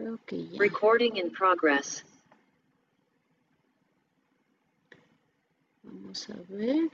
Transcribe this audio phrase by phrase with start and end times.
[0.00, 0.58] Creo que ya.
[0.58, 2.02] Recording in progress.
[5.82, 6.88] Vamos a ver.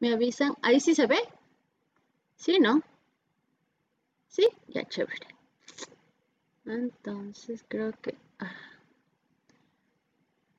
[0.00, 0.54] ¿Me avisan?
[0.62, 1.18] ¿Ahí sí se ve?
[2.36, 2.80] ¿Sí, no?
[4.28, 5.26] Sí, ya chévere.
[6.64, 8.16] Entonces creo que...
[8.38, 8.56] ah,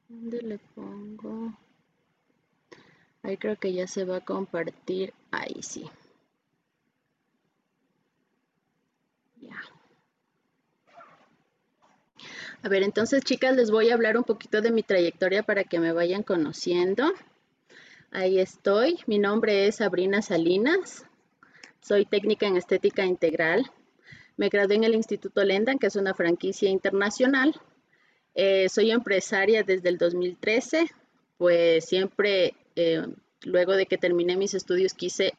[0.09, 1.57] ¿Dónde le pongo?
[3.23, 5.15] Ahí creo que ya se va a compartir.
[5.31, 5.89] Ahí sí.
[9.41, 9.59] Ya.
[12.65, 15.81] A ver, entonces chicas, les voy a hablar un poquito de mi trayectoria para que
[15.81, 17.13] me vayan conociendo.
[18.09, 18.99] Ahí estoy.
[19.05, 21.05] Mi nombre es Sabrina Salinas.
[21.81, 23.69] Soy técnica en estética integral.
[24.37, 27.53] Me gradué en el Instituto Lendan, que es una franquicia internacional.
[28.33, 30.89] Eh, soy empresaria desde el 2013.
[31.37, 33.05] Pues siempre, eh,
[33.41, 35.33] luego de que terminé mis estudios, quise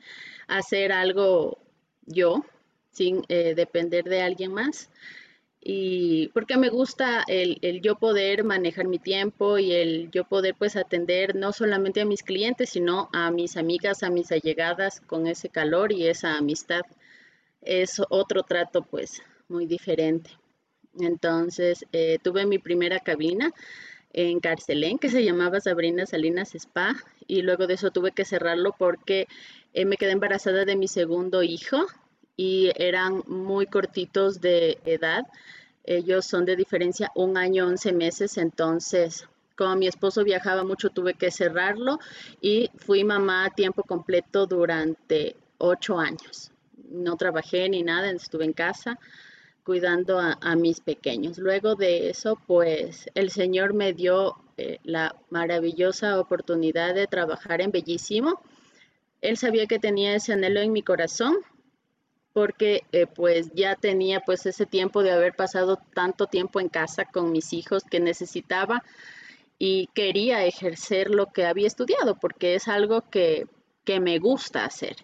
[0.46, 1.56] hacer algo
[2.04, 2.44] yo,
[2.90, 4.90] sin eh, depender de alguien más
[5.66, 10.54] y porque me gusta el, el, yo poder manejar mi tiempo y el yo poder
[10.58, 15.26] pues atender no solamente a mis clientes, sino a mis amigas, a mis allegadas con
[15.26, 16.82] ese calor y esa amistad.
[17.62, 20.32] Es otro trato pues muy diferente.
[21.00, 23.50] Entonces eh, tuve mi primera cabina
[24.12, 26.94] en Carcelén que se llamaba Sabrina Salinas Spa
[27.26, 29.28] y luego de eso tuve que cerrarlo porque
[29.72, 31.86] eh, me quedé embarazada de mi segundo hijo
[32.36, 35.26] y eran muy cortitos de edad.
[35.84, 41.14] Ellos son de diferencia un año, 11 meses, entonces como mi esposo viajaba mucho tuve
[41.14, 42.00] que cerrarlo
[42.40, 46.50] y fui mamá a tiempo completo durante ocho años.
[46.90, 48.98] No trabajé ni nada, estuve en casa
[49.62, 51.38] cuidando a, mis pequeños.
[51.38, 57.70] Luego de eso, pues el Señor me dio eh, la maravillosa oportunidad de trabajar en
[57.70, 58.42] Bellísimo.
[59.22, 61.36] Él sabía que tenía ese anhelo en mi corazón
[62.34, 67.06] porque eh, pues ya tenía pues ese tiempo de haber pasado tanto tiempo en casa
[67.06, 68.82] con mis hijos que necesitaba
[69.56, 73.46] y quería ejercer lo que había estudiado porque es algo que,
[73.84, 74.96] que me gusta hacer.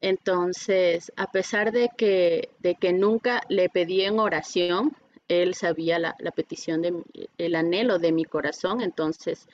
[0.00, 4.96] Entonces, a pesar de que, de que nunca le pedí en oración,
[5.28, 6.94] él sabía la, la petición, de,
[7.36, 9.48] el anhelo de mi corazón, entonces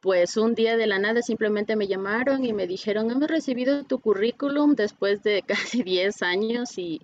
[0.00, 4.00] pues un día de la nada simplemente me llamaron y me dijeron, hemos recibido tu
[4.00, 7.02] currículum después de casi 10 años y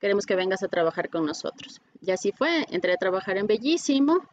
[0.00, 1.80] queremos que vengas a trabajar con nosotros.
[2.00, 4.26] Y así fue, entré a trabajar en Bellísimo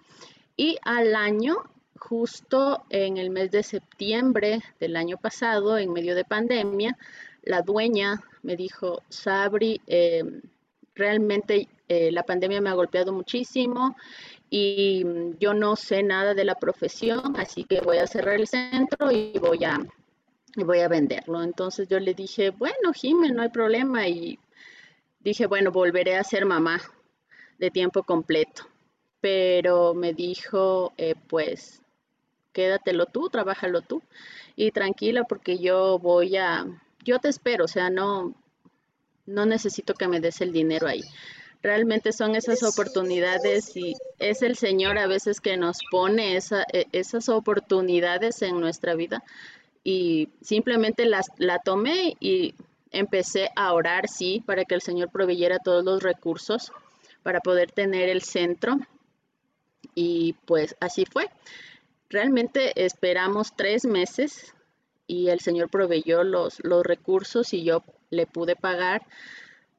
[0.55, 1.57] y al año,
[1.99, 6.97] justo en el mes de septiembre del año pasado, en medio de pandemia,
[7.43, 10.23] la dueña me dijo, Sabri, eh,
[10.93, 13.95] realmente eh, la pandemia me ha golpeado muchísimo
[14.57, 18.47] y mm, yo no sé nada de la profesión, así que voy a cerrar el
[18.47, 19.85] centro y voy a,
[20.55, 21.43] y voy a venderlo.
[21.43, 24.07] Entonces yo le dije, bueno, Jiménez, no hay problema.
[24.07, 24.39] Y
[25.19, 26.79] dije, bueno, volveré a ser mamá
[27.57, 28.63] de tiempo completo.
[29.19, 31.81] Pero me dijo, eh, pues,
[32.53, 34.01] quédatelo tú, trabájalo tú.
[34.55, 36.65] Y tranquila porque yo voy a,
[37.03, 38.33] yo te espero, o sea, no,
[39.25, 41.03] no necesito que me des el dinero ahí
[41.65, 46.85] realmente son esas oportunidades y es el Señor a veces que nos pone esa, e,
[46.91, 49.23] esas oportunidades en nuestra vida.
[49.83, 52.53] Y simplemente las, la tomé y
[52.91, 56.71] empecé a orar, sí, para que el Señor proveyera todos los recursos
[57.23, 58.77] para poder tener el centro.
[59.95, 61.31] Y pues así fue.
[62.09, 64.53] Realmente esperamos tres meses
[65.07, 69.01] y el Señor proveyó los, los recursos y yo le pude pagar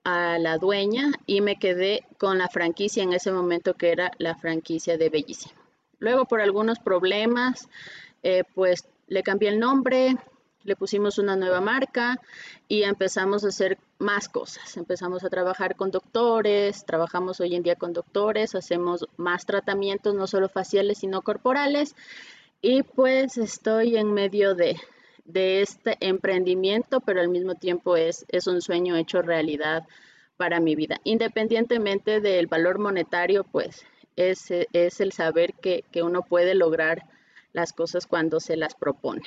[0.06, 4.36] a la dueña y me quedé con la franquicia en ese momento que era la
[4.36, 5.60] franquicia de Bellísimo.
[5.98, 7.68] Luego por algunos problemas,
[8.22, 10.16] eh, pues le cambié el nombre,
[10.62, 12.20] le pusimos una nueva marca
[12.68, 14.76] y empezamos a hacer más cosas.
[14.76, 20.28] Empezamos a trabajar con doctores, trabajamos hoy en día con doctores, hacemos más tratamientos, no
[20.28, 21.96] solo faciales, sino corporales.
[22.62, 24.76] Y pues estoy en medio de,
[25.26, 29.84] de este emprendimiento, pero al mismo tiempo es, es un sueño hecho realidad
[30.36, 31.00] para mi vida.
[31.04, 33.84] Independientemente del valor monetario, pues
[34.16, 37.06] es, es el saber que, que, uno puede lograr
[37.52, 39.22] las cosas cuando se las propone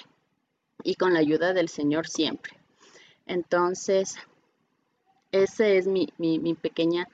[0.83, 2.53] y con la ayuda del Señor siempre.
[3.25, 4.15] Entonces,
[5.31, 7.07] esa es mi, mi, mi pequeña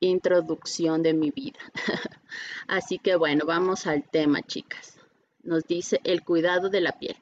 [0.00, 1.58] introducción de mi vida.
[2.68, 4.98] Así que bueno, vamos al tema, chicas.
[5.42, 7.16] Nos dice el cuidado de la piel.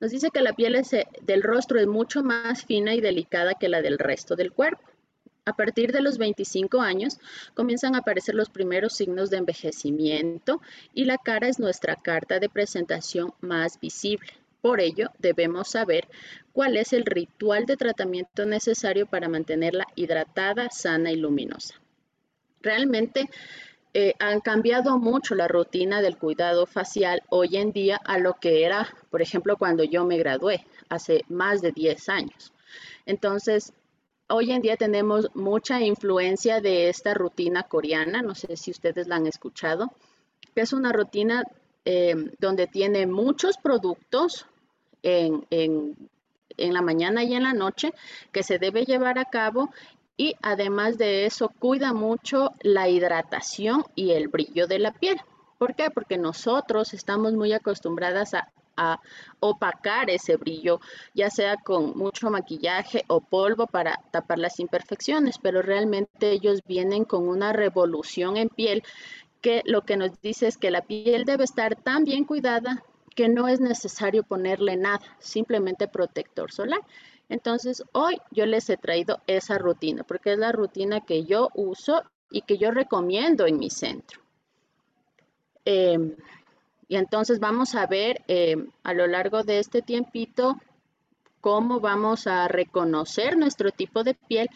[0.00, 3.68] Nos dice que la piel eh, del rostro es mucho más fina y delicada que
[3.68, 4.82] la del resto del cuerpo.
[5.44, 7.18] A partir de los 25 años
[7.54, 10.60] comienzan a aparecer los primeros signos de envejecimiento
[10.92, 14.28] y la cara es nuestra carta de presentación más visible.
[14.60, 16.06] Por ello, debemos saber
[16.52, 21.80] cuál es el ritual de tratamiento necesario para mantenerla hidratada, sana y luminosa.
[22.60, 23.30] Realmente
[23.94, 28.64] eh, han cambiado mucho la rutina del cuidado facial hoy en día a lo que
[28.64, 32.52] era, por ejemplo, cuando yo me gradué hace más de 10 años.
[33.06, 33.72] Entonces,
[34.28, 39.16] hoy en día tenemos mucha influencia de esta rutina coreana, no sé si ustedes la
[39.16, 39.90] han escuchado,
[40.54, 41.44] que es una rutina
[41.84, 44.44] eh, donde tiene muchos productos
[45.02, 45.46] en,
[46.58, 47.94] en la mañana y en la noche
[48.32, 49.70] que se debe llevar a cabo
[50.18, 55.18] y además de eso cuida mucho la hidratación y el brillo de la piel.
[55.58, 55.90] ¿Por qué?
[55.90, 58.50] Porque nosotros estamos muy acostumbradas a,
[59.40, 60.80] opacar ese brillo,
[61.12, 67.04] ya sea con mucho maquillaje o polvo para tapar las imperfecciones, pero realmente ellos vienen
[67.04, 68.84] con una revolución en piel
[69.40, 72.84] que lo que nos dice es que la piel debe estar tan bien cuidada
[73.16, 76.82] que no es necesario ponerle nada, simplemente protector solar.
[77.28, 82.02] Entonces, hoy yo les he traído esa rutina, porque es la rutina que yo uso
[82.30, 84.20] y que yo recomiendo en mi centro.
[85.64, 86.16] Em,
[86.88, 90.56] y entonces vamos a ver em, a lo largo de este tiempito
[91.40, 94.48] cómo vamos a reconocer nuestro tipo de piel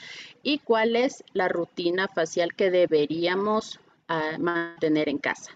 [0.42, 3.78] y cuál es la rutina facial que deberíamos
[4.08, 5.52] ah, mantener en casa.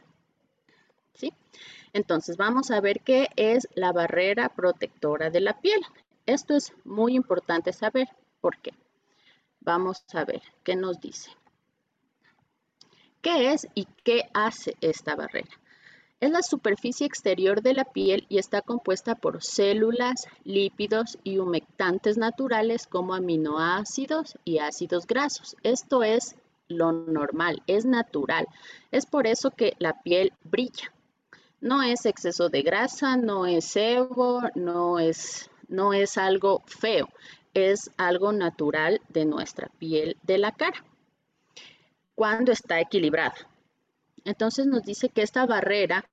[1.15, 1.33] ¿Sí?
[1.93, 5.81] Entonces vamos a ver qué es la barrera protectora de la piel.
[6.27, 8.09] Esto es muy importante saber.
[8.41, 8.73] ¿Por qué?
[9.61, 11.31] Vamos a ver qué nos dice.
[13.23, 15.51] ¿Qué es y qué hace esta barrera?
[16.19, 22.17] Es la superficie exterior de la piel y está compuesta por células, lípidos y humectantes
[22.17, 25.57] naturales como aminoácidos y ácidos grasos.
[25.63, 26.37] Esto es
[26.69, 28.47] lo normal, es natural.
[28.93, 30.93] Es por eso que la piel brilla.
[31.61, 37.09] No es exceso de grasa, no es sebo, no es no es algo feo,
[37.55, 40.85] es algo natural de nuestra piel de la cara
[42.15, 43.37] cuando está equilibrada.
[44.25, 46.05] Entonces nos dice que esta barrera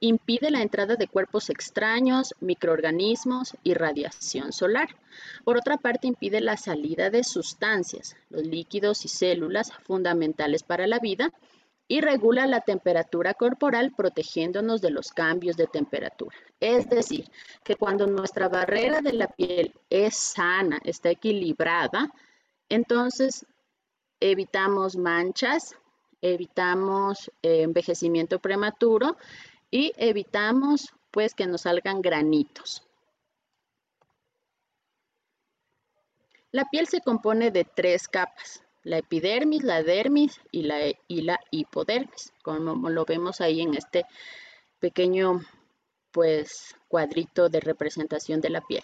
[0.00, 4.96] impide la entrada de cuerpos extraños, microorganismos y radiación solar.
[5.44, 10.98] Por otra parte, impide la salida de sustancias, los líquidos y células fundamentales para la
[10.98, 11.32] vida
[11.88, 16.36] y regula la temperatura corporal protegiéndonos de los cambios de temperatura.
[16.60, 17.30] Es decir,
[17.64, 22.10] que cuando nuestra barrera de la piel es sana, está equilibrada,
[22.68, 23.46] entonces
[24.20, 25.76] evitamos manchas,
[26.22, 29.16] evitamos eh, envejecimiento prematuro
[29.70, 32.86] y evitamos pues que nos salgan granitos.
[36.52, 41.38] La piel se compone de tres capas, la epidermis, la dermis y la, y la
[41.50, 44.04] hipodermis, como lo vemos ahí en este
[44.80, 45.40] pequeño
[46.12, 48.82] pues cuadrito de representación de la piel,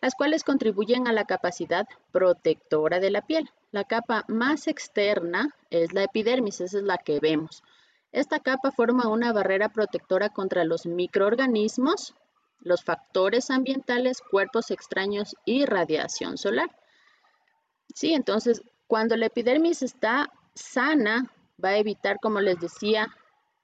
[0.00, 3.50] las cuales contribuyen a la capacidad protectora de la piel.
[3.72, 7.62] La capa más externa es la epidermis, esa es la que vemos.
[8.12, 12.14] Esta capa forma una barrera protectora contra los microorganismos,
[12.60, 16.70] los factores ambientales, cuerpos extraños y radiación solar.
[17.94, 21.30] Sí, entonces cuando la epidermis está sana,
[21.62, 23.14] va a evitar, como les decía,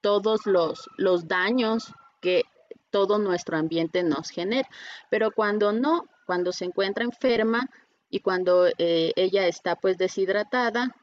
[0.03, 2.44] todos los, los daños que
[2.91, 4.69] todo nuestro ambiente nos genera.
[5.11, 7.71] Pero cuando no, cuando se encuentra enferma
[8.11, 10.94] y cuando eh, ella está pues deshidratada,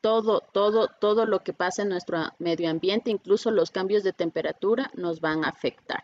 [0.00, 4.90] todo, todo, todo lo que pasa en nuestro medio ambiente, incluso los cambios de temperatura,
[4.94, 6.02] nos van a afectar.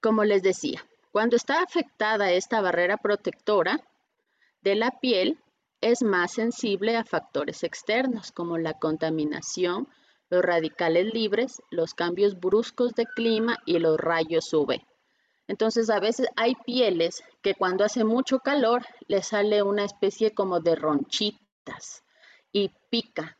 [0.00, 0.84] Como les decía,
[1.18, 3.80] cuando está afectada esta barrera protectora
[4.62, 5.42] de la piel,
[5.80, 9.88] es más sensible a factores externos como la contaminación,
[10.30, 14.80] los radicales libres, los cambios bruscos de clima y los rayos UV.
[15.48, 20.60] Entonces a veces hay pieles que cuando hace mucho calor le sale una especie como
[20.60, 22.04] de ronchitas
[22.52, 23.37] y pica.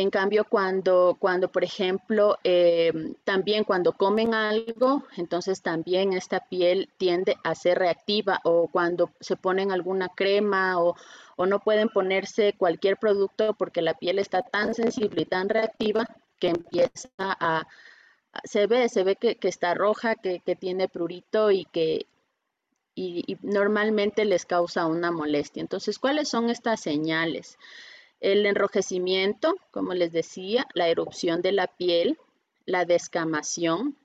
[0.00, 6.88] En cambio, cuando, cuando por ejemplo, em, también cuando comen algo, entonces también esta piel
[6.96, 10.96] tiende a ser reactiva o cuando se ponen alguna crema o,
[11.46, 16.06] no pueden ponerse cualquier producto porque la piel está tan sensible y tan reactiva
[16.40, 17.66] que empieza a,
[18.42, 22.06] se ve, se ve que, está roja, que, tiene prurito y que
[22.96, 25.60] y normalmente les causa una molestia.
[25.60, 27.58] Entonces, ¿cuáles son estas señales?
[28.24, 32.18] El enrojecimiento, como les decía, la erupción de la piel,
[32.64, 33.98] la descamación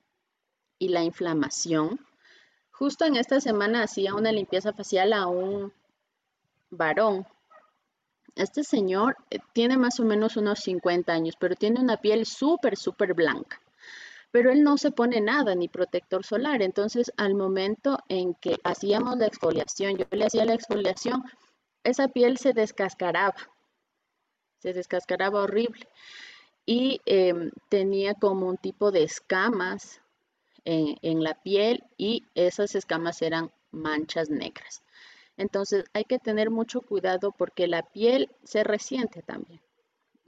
[0.78, 2.06] y la inflamación.
[2.70, 5.72] Justo en esta semana hacía una limpieza facial a un
[6.70, 7.26] varón.
[8.36, 12.76] Este señor eh, tiene más o menos unos 50 años, pero tiene una piel súper,
[12.76, 13.62] súper blanca.
[14.32, 16.62] Pero él no se pone nada, ni protector solar.
[16.62, 21.24] Entonces, al momento en que hacíamos la exfoliación, yo le hacía la exfoliación,
[21.86, 23.38] esa piel se descascaraba,
[24.60, 25.88] se descascaraba horrible
[26.66, 30.01] y em, tenía como un tipo de escamas
[30.66, 34.84] en, en, la piel y esas escamas eran manchas negras.
[35.38, 39.62] Entonces hay que tener mucho cuidado porque la piel se resiente también.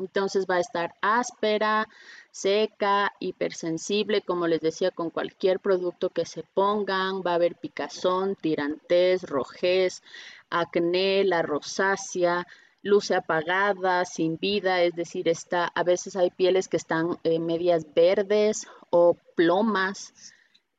[0.01, 1.87] Entonces va a estar áspera,
[2.31, 7.21] seca, hipersensible, como les decía, con cualquier producto que se pongan.
[7.21, 10.01] Va a haber picazón, tirantez, rojez,
[10.49, 12.47] acné, la rosácea,
[12.81, 17.85] luce apagada, sin vida, es decir, está, a veces hay pieles que están eh, medias
[17.93, 20.13] verdes o plomas.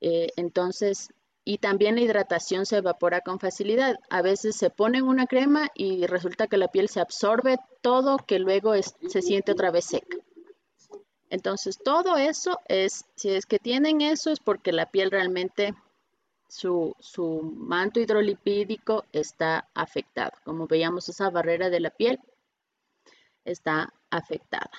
[0.00, 1.08] Eh, entonces,
[1.44, 3.98] y también la hidratación se evapora con facilidad.
[4.10, 8.38] A veces se ponen una crema y resulta que la piel se absorbe todo que
[8.38, 10.16] luego se siente otra vez seca.
[11.30, 15.74] Entonces, todo eso es, si es que tienen eso, es porque la piel realmente,
[16.52, 20.32] su, su manto hidrolipídico está afectado.
[20.44, 22.20] Como veíamos, esa barrera de la piel
[23.44, 24.70] está afectada.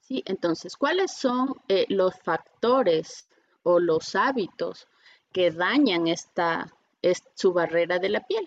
[0.00, 3.26] Sí, entonces, ¿cuáles son eh, los factores
[3.62, 4.86] o los hábitos
[5.32, 6.70] que dañan esta,
[7.34, 8.46] su barrera de la piel.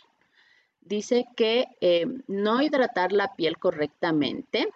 [0.81, 4.69] Dice que eh, no hidratar la piel correctamente,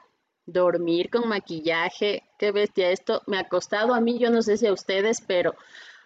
[0.47, 4.65] dormir con maquillaje, qué bestia esto, me ha costado a mí, yo no sé si
[4.65, 5.53] a ustedes, pero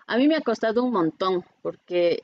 [0.07, 2.23] a mí me ha costado un montón porque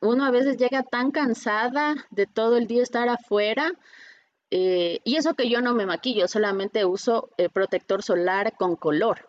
[0.00, 3.72] uno a veces llega tan cansada de todo el día estar afuera
[4.50, 9.28] eh, y eso que yo no me maquillo, solamente uso protector solar con color,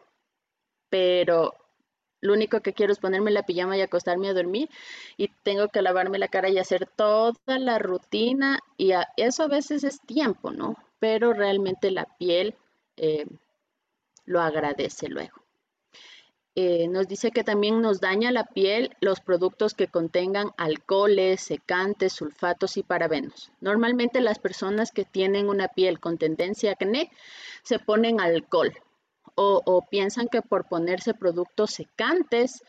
[0.89, 1.53] pero
[2.25, 4.69] lo único que quiero es ponerme la pijama y acostarme a dormir
[5.15, 9.83] y tengo que lavarme la cara y hacer toda la rutina y eso a veces
[9.83, 10.75] es tiempo, ¿no?
[10.99, 12.55] Pero realmente la piel
[12.97, 13.27] eh,
[14.25, 15.44] lo agradece luego.
[16.57, 22.13] Eh, nos dice que también nos daña la piel los productos que contengan alcoholes, secantes,
[22.13, 23.51] sulfatos y parabenos.
[23.59, 27.11] Normalmente las personas que tienen una piel con tendencia a acné
[27.61, 28.73] se ponen alcohol
[29.35, 32.63] o, piensan que por ponerse productos secantes,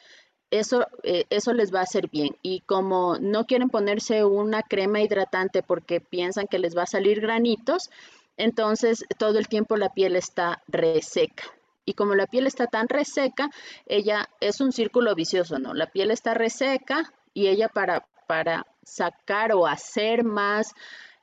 [0.51, 2.37] eso, eh, eso les va a hacer bien.
[2.43, 7.21] Y como no quieren ponerse una crema hidratante porque piensan que les va a salir
[7.21, 7.91] granitos,
[8.37, 11.45] entonces todo el tiempo la piel está reseca.
[11.87, 13.49] Y como la piel está tan reseca,
[13.87, 15.73] ella es un círculo vicioso, ¿no?
[15.73, 20.75] La piel está reseca y ella para, para sacar o hacer más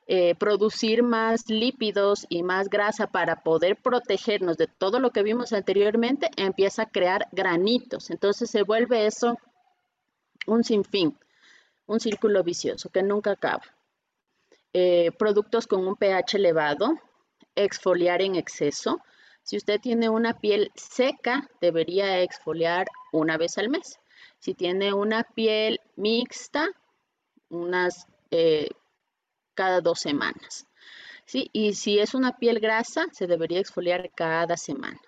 [0.06, 5.54] eh, producir más lípidos y más grasa para poder protegernos de todo lo que vimos
[5.54, 8.10] anteriormente, empieza a crear granitos.
[8.10, 9.38] Entonces se vuelve eso
[10.46, 11.18] un sinfín,
[11.86, 13.62] un círculo vicioso que nunca acaba.
[14.74, 16.98] Eh, productos con un pH elevado,
[17.54, 19.00] exfoliar en exceso.
[19.44, 24.00] Si usted tiene una piel seca, debería exfoliar una vez al mes.
[24.38, 26.70] Si tiene una piel mixta,
[27.50, 28.70] unas eh,
[29.52, 30.66] cada dos semanas.
[31.26, 31.50] ¿sí?
[31.52, 35.00] Y si es una piel grasa, se debería exfoliar cada semana.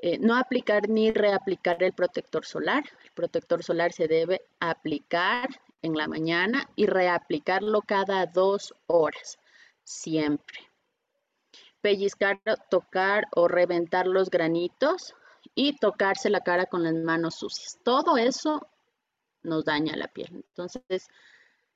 [0.00, 2.82] Eh, no aplicar ni reaplicar el protector solar.
[3.04, 5.48] El protector solar se debe aplicar
[5.80, 9.38] en la mañana y reaplicarlo cada dos horas,
[9.84, 10.58] siempre.
[11.86, 15.14] Pellizcar, tocar o reventar los granitos
[15.54, 17.78] y tocarse la cara con las manos sucias.
[17.84, 18.68] Todo eso
[19.44, 20.32] nos daña la piel.
[20.34, 21.06] Entonces,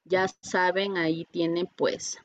[0.03, 2.19] ya saben, ahí tienen pues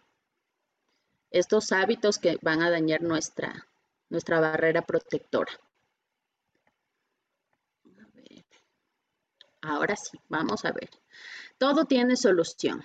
[1.30, 3.68] estos hábitos que van a dañar nuestra,
[4.10, 5.52] nuestra barrera protectora.
[9.62, 10.90] Ahora sí, vamos a ver.
[11.60, 12.84] Todo tiene solución.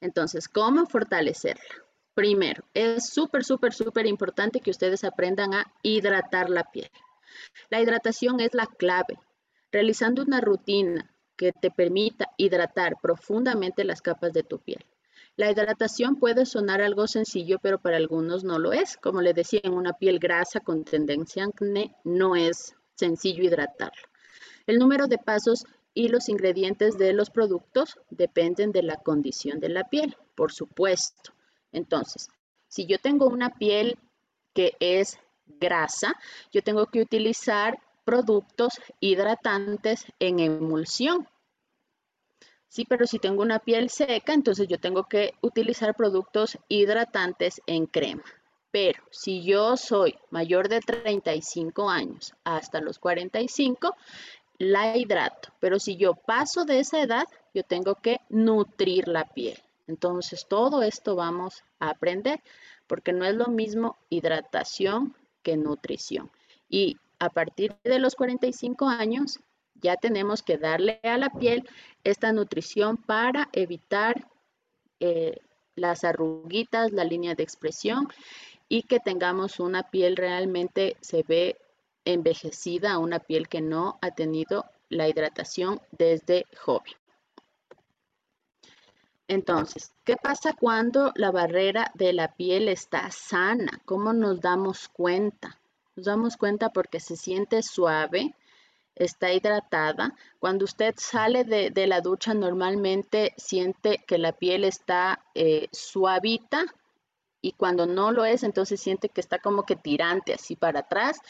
[0.00, 1.85] Entonces, ¿cómo fortalecerla?
[2.16, 6.90] Primero, es súper, súper, súper importante que ustedes aprendan a hidratar la piel.
[7.68, 9.18] La hidratación es la clave.
[9.70, 14.82] Realizando una rutina que te permita hidratar profundamente las capas de tu piel.
[15.36, 18.96] La hidratación puede sonar algo sencillo, pero para algunos no lo es.
[18.96, 24.08] Como le decía, en una piel grasa con tendencia a acné no es sencillo hidratarla.
[24.66, 29.68] El número de pasos y los ingredientes de los productos dependen de la condición de
[29.68, 31.35] la piel, por supuesto.
[31.76, 32.28] Entonces,
[32.68, 33.98] si yo tengo una piel
[34.54, 36.14] que es grasa,
[36.50, 41.28] yo tengo que utilizar productos hidratantes en emulsión.
[42.68, 47.86] Sí, pero si tengo una piel seca, entonces yo tengo que utilizar productos hidratantes en
[47.86, 48.24] crema.
[48.70, 53.94] Pero si yo soy mayor de 35 años hasta los 45,
[54.58, 55.50] la hidrato.
[55.60, 59.58] Pero si yo paso de esa edad, yo tengo que nutrir la piel.
[59.86, 62.42] Entonces todo esto vamos a aprender
[62.86, 66.30] porque no es lo mismo hidratación que nutrición.
[66.68, 69.40] Y a partir de los 45 años
[69.82, 71.68] Ya tenemos que darle a la piel
[72.02, 74.26] esta nutrición para evitar
[75.00, 75.38] eh,
[75.74, 78.08] las arruguitas, la línea de expresión
[78.68, 81.56] y que tengamos una piel realmente se ve
[82.04, 86.94] envejecida, una piel que no ha tenido la hidratación desde joven.
[89.28, 93.80] Entonces, ¿qué pasa cuando la barrera de la piel está sana?
[93.84, 95.58] ¿Cómo nos damos cuenta?
[95.96, 98.34] Nos damos cuenta porque se siente suave,
[98.94, 100.14] está hidratada.
[100.38, 106.64] Cuando usted sale de, la ducha, normalmente siente que la piel está eh, suavita
[107.40, 111.20] y cuando no lo es, entonces siente que está como que tirante así para atrás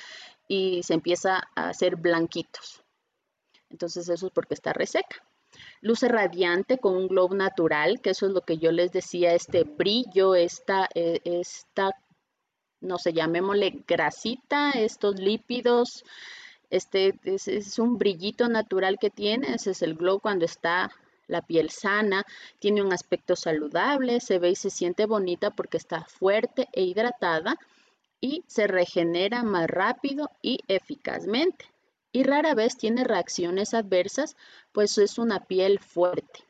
[0.49, 2.83] y se empieza a hacer blanquitos.
[3.71, 5.26] Entonces eso es porque está reseca.
[5.81, 9.65] Luce radiante con un glow natural, que eso es lo que yo les decía, este
[9.65, 11.93] brillo, esta, eh, esta
[12.81, 16.05] no sé, llamémosle grasita, estos lípidos,
[16.71, 20.91] este es, un brillito natural que tiene, ese es el glow cuando está
[21.29, 22.25] la piel sana,
[22.61, 27.57] tiene un aspecto saludable, se ve y se siente bonita porque está fuerte e hidratada
[28.21, 31.67] y se regenera más rápido y eficazmente
[32.17, 34.37] y rara vez tiene reacciones adversas,
[34.73, 36.49] pues es una piel fuerte.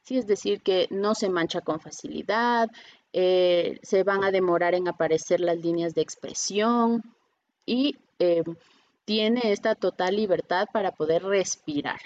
[0.00, 2.70] Sí, es decir, que no se mancha con facilidad,
[3.12, 7.02] eh, se van a demorar en aparecer las líneas de expresión
[7.66, 8.42] y eh,
[9.04, 12.00] tiene esta total libertad para poder respirar.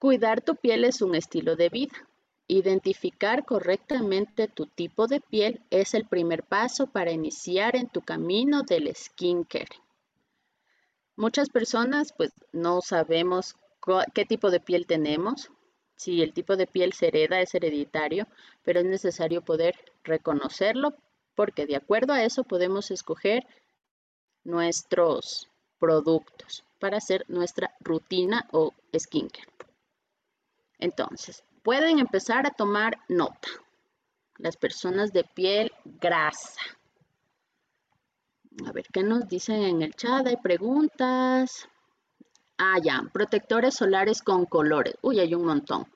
[0.00, 2.08] Cuidar tu piel es un estilo de vida.
[2.48, 8.64] Identificar correctamente tu tipo de piel es el primer paso para iniciar en tu camino
[8.64, 9.87] del skincare.
[11.18, 13.56] Muchas personas pues no sabemos
[14.14, 15.50] qué tipo de piel tenemos.
[15.96, 18.28] Si el tipo de piel se hereda es hereditario,
[18.62, 20.94] pero es necesario poder reconocerlo
[21.34, 23.44] porque de acuerdo a eso podemos escoger
[24.44, 25.48] nuestros
[25.80, 29.52] productos para hacer nuestra rutina o skincare.
[30.78, 33.48] Entonces, pueden empezar a tomar nota.
[34.36, 36.60] Las personas de piel grasa.
[38.66, 40.26] A ver, ¿qué nos dicen en el chat?
[40.26, 41.68] Hay preguntas.
[42.58, 44.94] Ah, ya, protectores solares con colores.
[45.02, 45.86] Uy, hay un montón.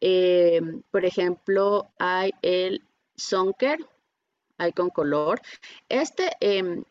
[0.00, 2.82] Eh, por ejemplo, hay el
[3.16, 3.78] Sunker,
[4.58, 5.40] hay con color.
[5.88, 6.84] Este em,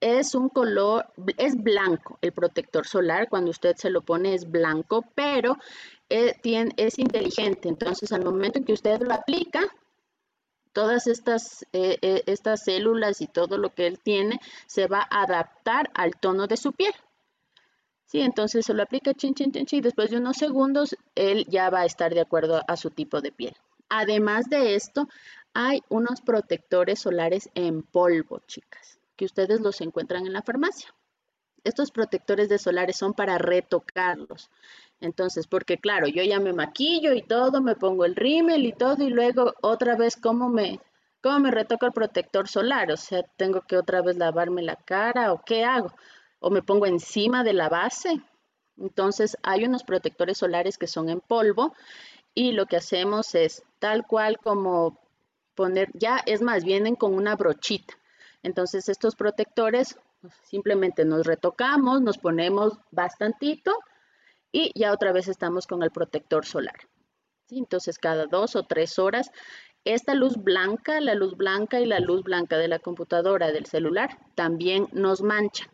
[0.00, 1.06] es un color,
[1.38, 3.28] es blanco el protector solar.
[3.28, 5.56] Cuando usted se lo pone es blanco, pero
[6.08, 6.34] eh,
[6.76, 7.68] es inteligente.
[7.68, 9.62] Entonces, al momento en que usted lo aplica,
[10.72, 15.22] todas estas, eh, eh, estas células y todo lo que él tiene se va a
[15.22, 16.94] adaptar al tono de su piel.
[18.06, 21.46] Sí, entonces se lo aplica chin, chin, chin, chin, y después de unos segundos él
[21.48, 23.56] ya va a estar de acuerdo a su tipo de piel.
[23.88, 25.08] Además de esto,
[25.54, 30.94] hay unos protectores solares en polvo, chicas, que ustedes los encuentran en la farmacia.
[31.64, 34.50] Estos protectores de solares son para retocarlos.
[35.02, 39.02] Entonces, porque claro, yo ya me maquillo y todo, me pongo el rímel y todo,
[39.02, 40.78] y luego otra vez, ¿cómo me,
[41.20, 42.92] cómo me retoco el protector solar?
[42.92, 45.92] O sea, tengo que otra vez lavarme la cara o qué hago?
[46.38, 48.22] O me pongo encima de la base.
[48.78, 51.74] Entonces, hay unos protectores solares que son en polvo
[52.32, 55.00] y lo que hacemos es tal cual como
[55.56, 57.94] poner, ya es más, vienen con una brochita.
[58.44, 59.98] Entonces, estos protectores
[60.44, 63.76] simplemente nos retocamos, nos ponemos bastantito
[64.52, 66.76] y ya otra vez estamos con el protector solar.
[67.50, 69.30] Entonces cada dos o tres horas,
[69.84, 74.18] esta luz blanca, la luz blanca y la luz blanca de la computadora, del celular,
[74.34, 75.68] también nos manchan.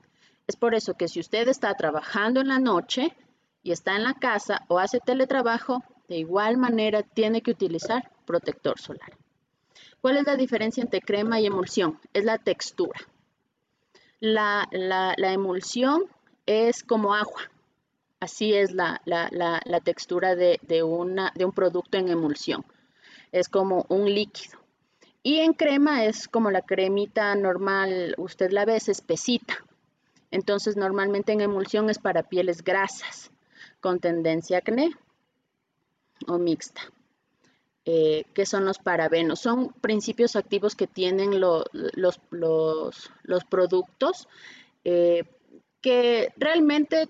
[0.47, 3.15] Es por eso que si usted está trabajando en la noche
[3.63, 8.79] y está en la casa o hace teletrabajo, de igual manera tiene que utilizar protector
[8.79, 9.13] solar.
[10.01, 12.01] ¿Cuál es la diferencia entre crema y emulsión?
[12.15, 12.99] Es la textura.
[14.21, 14.67] La,
[15.19, 16.05] emulsión
[16.47, 17.51] es como agua,
[18.21, 19.01] Así es la,
[19.85, 22.65] textura de, una, de un producto en emulsión.
[23.31, 24.59] Es como un líquido.
[25.23, 29.65] Y en crema es como la cremita normal, usted la ve, es espesita.
[30.31, 33.31] Entonces normalmente en emulsión es para pieles grasas
[33.81, 34.91] con tendencia acné
[36.27, 36.81] o mixta.
[37.85, 39.41] Eh, ¿Qué son los parabenos?
[39.41, 41.65] Son principios activos que tienen los,
[42.31, 44.29] los, productos
[44.85, 45.25] eh,
[45.81, 47.09] que realmente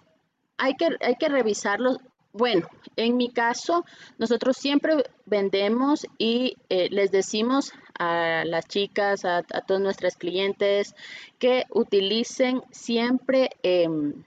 [0.59, 1.99] hay que, hay que revisarlos.
[2.33, 3.85] Bueno, en mi caso,
[4.19, 10.95] nosotros siempre vendemos y eh, les decimos a las chicas, a, a todos nuestros clientes,
[11.39, 14.25] que utilicen siempre em,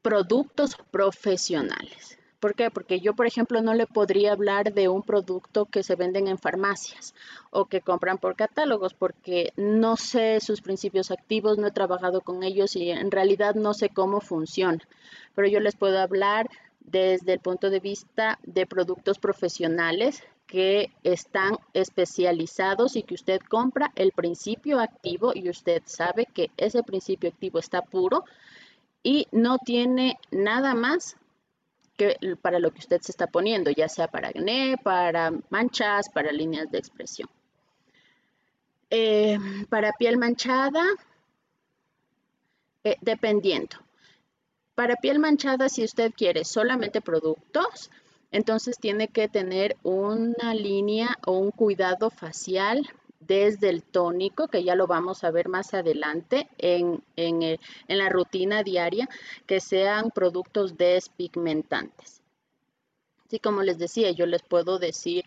[0.00, 2.18] productos profesionales.
[2.42, 2.72] ¿Por qué?
[2.72, 6.38] Porque yo, por ejemplo, no le podría hablar de un producto que se venden en
[6.38, 7.14] farmacias
[7.52, 12.42] o que compran por catálogos porque no sé sus principios activos, no he trabajado con
[12.42, 14.80] ellos y en realidad no sé cómo funciona.
[15.36, 16.50] Pero yo les puedo hablar
[16.80, 23.92] desde el punto de vista de productos profesionales que están especializados y que usted compra
[23.94, 28.24] el principio activo y usted sabe que ese principio activo está puro
[29.04, 31.16] y no tiene nada más
[31.96, 36.32] que para lo que usted se está poniendo, ya sea para acné, para manchas, para
[36.32, 37.28] líneas de expresión.
[38.90, 40.84] Eh, para piel manchada,
[42.84, 43.76] eh, dependiendo.
[44.74, 47.90] Para piel manchada, si usted quiere solamente productos,
[48.30, 52.88] entonces tiene que tener una línea o un cuidado facial
[53.26, 57.58] desde el tónico, que ya lo vamos a ver más adelante en, en,
[57.88, 59.08] la rutina diaria,
[59.46, 62.22] que sean productos despigmentantes.
[63.26, 65.24] Así como les decía, yo les puedo decir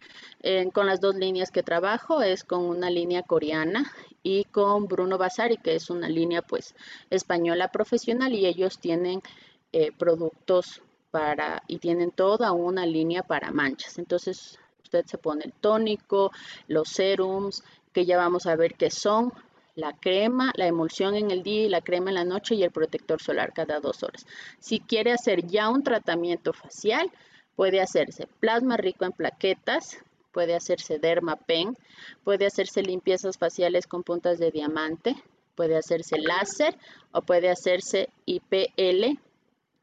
[0.74, 5.58] con las dos líneas que trabajo, es con una línea coreana y con Bruno Basari,
[5.58, 6.76] que es una línea pues
[7.10, 9.24] española profesional y ellos tienen
[9.72, 10.82] eh, productos
[11.12, 13.98] para y tienen toda una línea para manchas.
[13.98, 16.32] Entonces usted se pone el tónico,
[16.68, 17.64] los serums,
[17.96, 19.32] que ya vamos a ver qué son
[19.74, 22.72] la crema, la emulsión en el día y la crema en la noche y el
[22.72, 24.26] protector solar cada dos horas.
[24.60, 27.10] Si quiere hacer ya un tratamiento facial,
[27.56, 29.98] puede hacerse plasma rico en plaquetas,
[30.34, 31.78] puede hacerse dermapen,
[32.26, 35.16] puede hacerse limpiezas faciales con puntas de diamante,
[35.56, 36.78] puede hacerse láser
[37.14, 39.18] o puede hacerse IPL,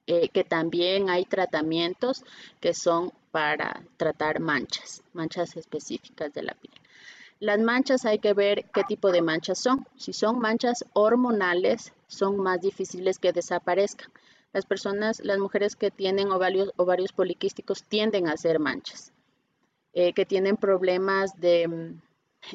[0.07, 2.25] eh, que también hay tratamientos
[2.61, 6.82] que son para tratar manchas, manchas específicas de la piel.
[7.43, 9.85] Las manchas hay que ver qué tipo de manchas son.
[9.97, 14.13] Si son manchas hormonales, son más difíciles que desaparezcan.
[14.53, 19.13] Las personas, las mujeres que tienen ovarios, poliquísticos tienden a hacer manchas.
[19.93, 22.01] Eh, que tienen problemas de, mm,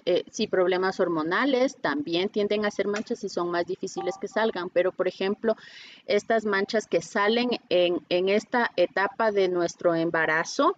[0.06, 4.70] eh, sí, problemas hormonales, también tienden a hacer manchas y son más difíciles que salgan.
[4.70, 5.58] Pero, por ejemplo,
[6.06, 10.78] estas manchas que salen en, en esta etapa de nuestro embarazo,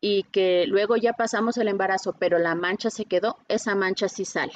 [0.00, 4.24] y que luego ya pasamos el embarazo, pero la mancha se quedó, esa mancha sí
[4.24, 4.52] sale.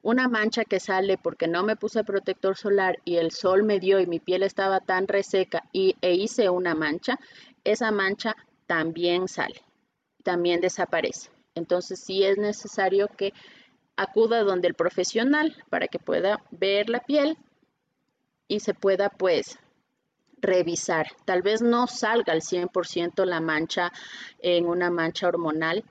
[0.00, 4.00] Una mancha que sale porque no me puse protector solar y el sol me dio
[4.00, 7.18] y mi piel estaba tan reseca y, e hice una mancha,
[7.64, 9.60] esa mancha también sale,
[10.22, 11.30] también desaparece.
[11.54, 13.32] Entonces sí es necesario que
[13.96, 17.36] acuda donde el profesional para que pueda ver la piel
[18.46, 19.58] y se pueda pues
[20.40, 21.08] revisar.
[21.24, 23.92] Tal vez no salga al 100% la mancha
[24.40, 25.84] en una mancha hormonal,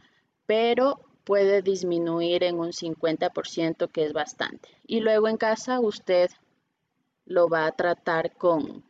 [0.45, 4.69] pero puede disminuir en un 50%, que es bastante.
[4.85, 6.29] Y luego en casa usted
[7.25, 8.83] lo va a tratar con,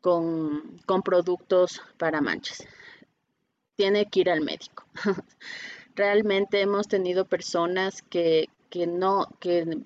[0.00, 2.66] con, productos para manchas.
[3.76, 4.84] Tiene que ir al médico.
[5.94, 9.82] Realmente hemos tenido personas que, que no, que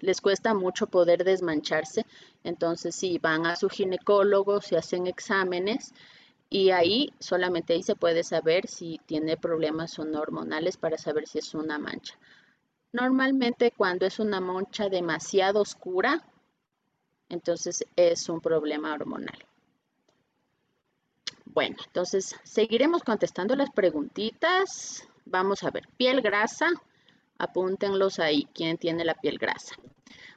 [0.00, 2.06] les cuesta mucho poder desmancharse.
[2.44, 5.92] Entonces, si van a su ginecólogo, se hacen exámenes
[6.48, 11.28] y ahí, solamente ahí se puede saber si tiene problemas o no hormonales para saber
[11.28, 12.18] si es una mancha.
[12.92, 16.24] Normalmente cuando es una mancha demasiado oscura,
[17.28, 19.46] entonces es un problema hormonal.
[21.44, 25.06] Bueno, entonces seguiremos contestando las preguntitas.
[25.24, 26.70] Vamos a ver, piel grasa,
[27.40, 29.74] Apúntenlos ahí, ¿quién tiene la piel grasa?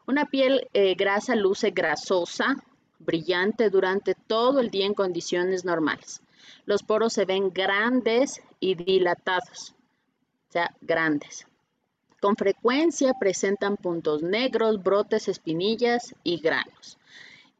[0.06, 2.64] Una piel eh, grasa luce grasosa,
[3.00, 6.22] brillante durante todo el día en condiciones normales.
[6.66, 9.76] Los poros se ven grandes y dilatados,
[10.50, 11.48] o sea, grandes.
[12.22, 16.98] Con frecuencia presentan puntos negros, brotes, espinillas y granos.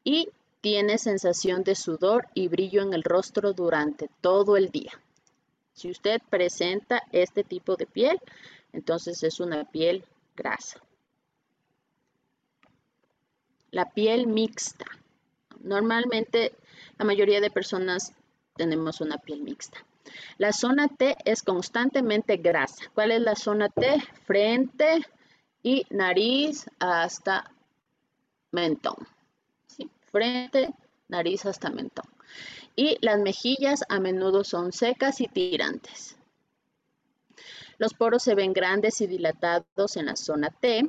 [0.02, 0.30] Y
[0.62, 4.92] tiene sensación de sudor y brillo en el rostro durante todo el día.
[5.74, 8.18] Si usted presenta este tipo de piel,
[8.72, 10.80] entonces es una piel grasa.
[13.74, 14.86] La piel mixta.
[15.58, 16.52] Normalmente
[16.96, 18.12] la mayoría de personas
[18.54, 19.78] tenemos una piel mixta.
[20.38, 22.84] La zona T es constantemente grasa.
[22.94, 24.00] ¿Cuál es la zona T?
[24.26, 25.04] Frente
[25.60, 27.50] y nariz hasta
[28.52, 29.08] mentón.
[30.12, 30.72] Frente,
[31.08, 32.06] nariz hasta mentón.
[32.76, 36.16] Y las mejillas a menudo son secas y tirantes.
[37.78, 40.88] Los poros se ven grandes y dilatados en la zona T.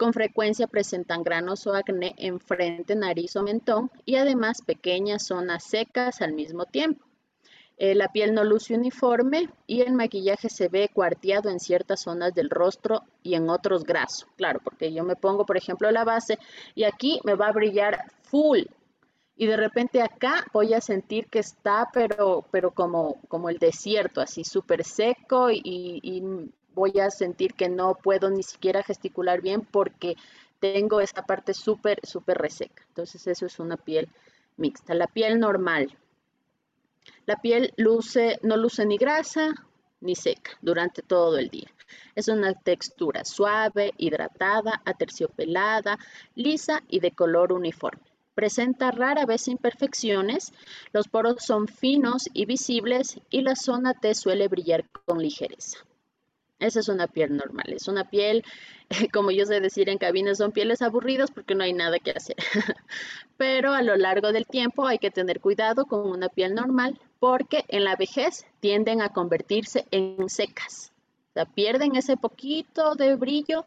[0.00, 5.62] Con frecuencia presentan granos o acné en frente, nariz o mentón y además pequeñas zonas
[5.64, 7.04] secas al mismo tiempo.
[7.76, 12.32] Eh, la piel no luce uniforme y el maquillaje se ve cuarteado en ciertas zonas
[12.32, 14.26] del rostro y en otros graso.
[14.36, 16.38] Claro, porque yo me pongo, por ejemplo, la base
[16.74, 18.60] y aquí me va a brillar full
[19.40, 24.20] y de repente acá voy a sentir que está, pero, pero como, como el desierto,
[24.20, 26.22] así súper seco y, y,
[26.74, 30.16] voy a sentir que no puedo ni siquiera gesticular bien porque
[30.60, 32.84] tengo esta parte súper, súper reseca.
[32.88, 34.08] Entonces eso es una piel
[34.56, 34.94] mixta.
[34.94, 35.96] La piel normal.
[37.26, 39.54] La piel luce, no luce ni grasa
[40.00, 41.70] ni seca durante todo el día.
[42.14, 45.98] Es una textura suave, hidratada, aterciopelada,
[46.34, 48.02] lisa y de color uniforme.
[48.34, 50.52] Presenta rara vez imperfecciones,
[50.92, 55.78] los poros son finos y visibles y la zona T suele brillar con ligereza.
[56.60, 58.44] Esa es una piel normal, es una piel,
[59.12, 62.36] como yo sé decir en cabina, son pieles aburridas porque no hay nada que hacer.
[63.36, 67.64] Pero a lo largo del tiempo hay que tener cuidado con una piel normal porque
[67.68, 70.92] en la vejez tienden a convertirse en secas.
[71.30, 73.64] O sea, pierden ese poquito de brillo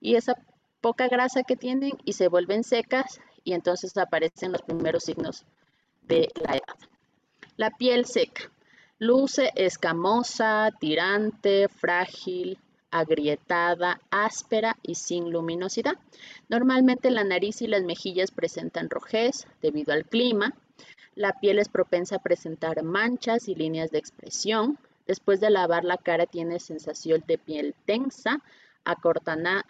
[0.00, 0.36] y esa
[0.80, 5.44] poca grasa que tienen y se vuelven secas y entonces aparecen los primeros signos
[6.02, 6.76] de la edad.
[7.56, 8.50] La piel seca.
[8.98, 12.58] Luce escamosa, tirante, frágil,
[12.90, 15.98] agrietada, áspera y sin luminosidad.
[16.48, 20.54] Normalmente la nariz y las mejillas presentan rojez debido al clima.
[21.14, 24.78] La piel es propensa a presentar manchas y líneas de expresión.
[25.06, 28.42] Después de lavar la cara tiene sensación de piel tensa,
[28.84, 29.64] acortonada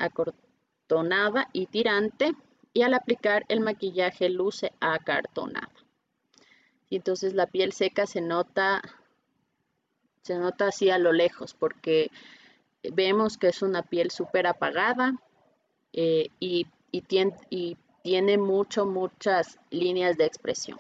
[1.53, 2.37] y tirante.
[2.73, 5.73] Y al aplicar el maquillaje luce acartonada.
[6.89, 8.83] Y entonces la piel seca se nota
[10.27, 12.11] se nota así a lo lejos porque
[12.93, 15.15] vemos que es una piel súper apagada
[15.93, 16.67] eh, y,
[17.07, 20.79] tiene, y tiene mucho, muchas líneas de expresión.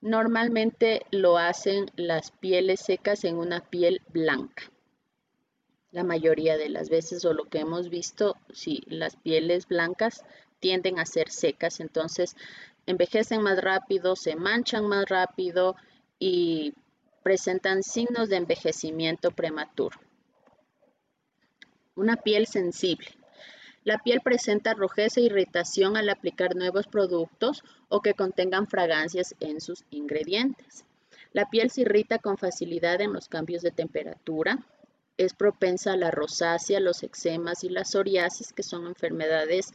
[0.00, 4.64] Normalmente lo hacen las pieles secas en una piel blanca.
[5.92, 10.24] La mayoría de las veces o lo que hemos visto, si las pieles blancas
[10.60, 12.36] tienden a ser secas, entonces
[12.86, 15.76] envejecen más rápido, se manchan más rápido
[16.18, 16.74] y
[17.26, 19.98] presentan signos de envejecimiento prematuro.
[21.96, 23.08] Una piel sensible.
[23.82, 29.60] La piel presenta rojez e irritación al aplicar nuevos productos o que contengan fragancias en
[29.60, 30.84] sus ingredientes.
[31.32, 34.64] La piel se irrita con facilidad en los cambios de temperatura.
[35.16, 39.74] Es propensa a la rosácea, los eczemas y la psoriasis, que son enfermedades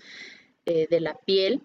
[0.65, 1.61] eh, de la piel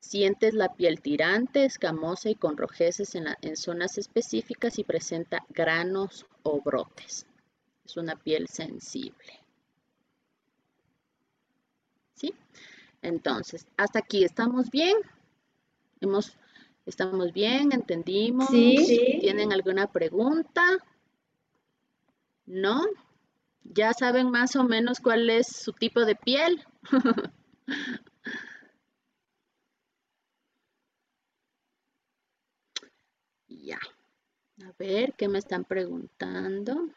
[0.00, 6.60] Sientes la piel tirante, escamosa y con rojeces en, zonas específicas y presenta granos o
[6.62, 7.26] brotes.
[7.84, 9.38] Es una piel sensible.
[12.14, 12.34] ¿Sí?
[13.02, 14.96] Entonces, hasta aquí estamos bien.
[16.00, 16.36] Hemos,
[16.86, 18.48] estamos bien, entendimos.
[18.48, 19.18] Sí.
[19.20, 20.62] ¿Tienen alguna pregunta?
[22.46, 22.82] ¿No?
[23.64, 26.64] ¿Ya saben más o menos cuál es su tipo de piel?
[33.62, 33.78] Ya.
[34.64, 36.88] A ver, ¿qué me están preguntando?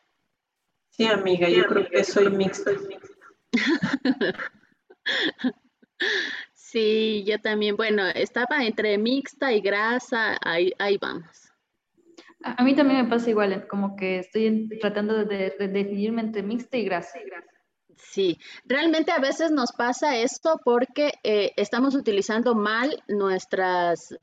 [0.90, 2.72] Sí, amiga, yo creo que soy mixta.
[6.54, 7.76] sí, yo también.
[7.76, 11.50] Bueno, estaba entre mixta y grasa, ahí, ahí vamos.
[12.44, 16.86] A, mí también me pasa igual, como que estoy tratando de, definirme entre mixta y
[16.86, 17.18] grasa.
[17.98, 24.18] Sí, realmente a veces nos pasa esto porque eh, estamos utilizando mal nuestras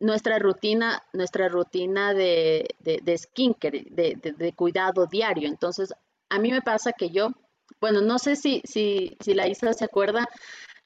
[0.00, 5.48] nuestra rutina, nuestra rutina de, de, de skincare, de, de, cuidado diario.
[5.48, 5.92] Entonces,
[6.28, 7.30] a mí me pasa que yo,
[7.80, 10.28] bueno, no sé si, si, si la Isa se acuerda,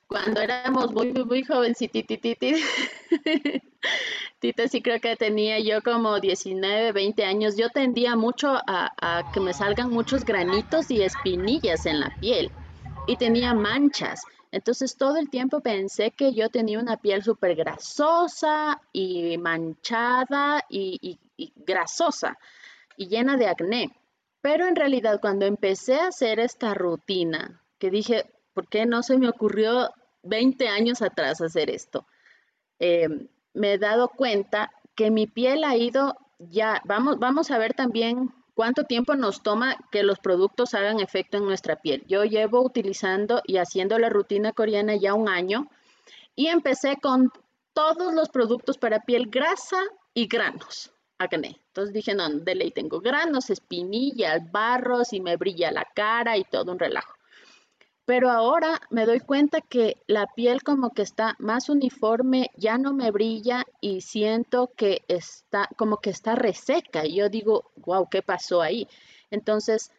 [0.07, 2.55] cuando éramos muy, muy, muy jovencititititi,
[4.41, 9.33] Tita sí creo que tenía yo como 19, 20 años, yo tendía mucho a, a
[9.33, 12.51] que me salgan muchos granitos y espinillas en la piel
[13.07, 14.23] y tenía manchas.
[14.53, 21.19] Entonces todo el tiempo pensé que yo tenía una piel súper grasosa y manchada y,
[21.57, 22.39] grasosa
[22.99, 23.91] y llena de acné.
[24.43, 29.17] Pero en realidad cuando empecé a hacer esta rutina, que dije, ¿por qué no se
[29.17, 29.91] me ocurrió
[30.23, 32.07] 20 años atrás hacer esto?
[32.79, 33.09] Eh,
[33.55, 38.35] me he dado cuenta que mi piel ha ido ya, vamos, vamos a ver también
[38.55, 42.05] ¿Cuánto tiempo nos toma que los productos hagan efecto en nuestra piel?
[42.07, 45.71] Yo llevo utilizando y haciendo la rutina coreana ya un año
[46.37, 47.33] y empecé con
[47.73, 49.79] todos los productos para piel grasa
[50.13, 51.63] y granos, acné.
[51.69, 56.45] Entonces dije, no, de ley tengo granos, espinillas, barros y me brilla la cara y
[56.45, 57.15] todo un relajo.
[58.05, 62.93] Pero ahora me doy cuenta que la piel como que está más uniforme, ya no
[62.93, 67.07] me brilla y siento que está como que está reseca.
[67.07, 68.89] Y yo digo, wow, ¿qué pasó ahí?
[69.31, 69.93] Entonces,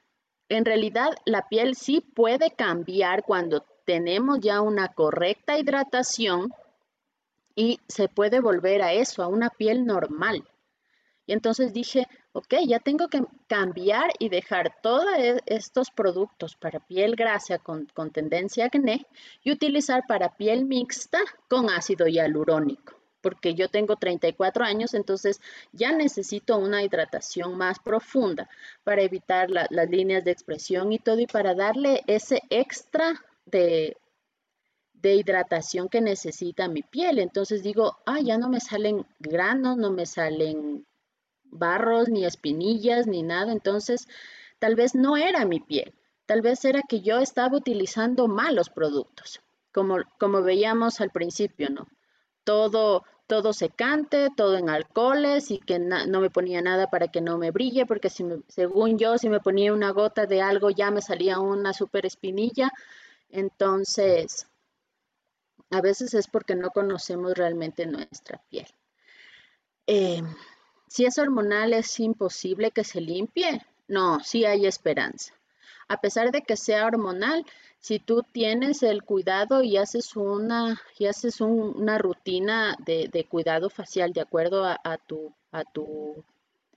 [0.49, 6.53] en realidad la piel sí puede cambiar cuando tenemos ya una correcta hidratación
[7.55, 10.43] y se puede volver a eso, a una piel normal.
[11.25, 16.80] Y entonces dije, ok, ya tengo que cambiar y dejar todos e-, estos productos para
[16.80, 19.06] piel grasa con, con tendencia a acné
[19.43, 25.39] y utilizar para piel mixta con ácido hialurónico porque yo tengo 34 años, entonces
[25.72, 28.50] ya necesito una hidratación más profunda
[28.84, 33.96] para evitar las líneas de expresión y todo y para darle ese extra de,
[34.91, 37.17] de hidratación que necesita mi piel.
[37.17, 40.86] Entonces digo, ah, ya no me salen granos, no me salen
[41.53, 43.51] barros, ni espinillas, ni nada.
[43.51, 44.07] Entonces,
[44.59, 45.93] tal vez no era mi piel.
[46.25, 49.41] Tal vez era que yo estaba utilizando malos productos,
[49.73, 51.87] como, como veíamos al principio, ¿no?
[52.43, 57.37] Todo, todo secante, todo en alcoholes y que no me ponía nada para que no
[57.37, 61.39] me brille, porque según yo, si me ponía una gota de algo ya me salía
[61.39, 62.71] una super espinilla.
[63.29, 64.47] Entonces,
[65.71, 68.67] a veces es porque no conocemos realmente nuestra piel.
[69.87, 70.21] Eh,
[70.93, 73.65] si es hormonal, ¿es imposible que se limpie?
[73.88, 75.34] No, sí hay esperanza.
[75.88, 77.47] A pesar de que sea hormonal,
[77.79, 84.13] si tú tienes el cuidado y haces una, y haces una rutina de, cuidado facial
[84.13, 86.23] de acuerdo a, tu, a, tu,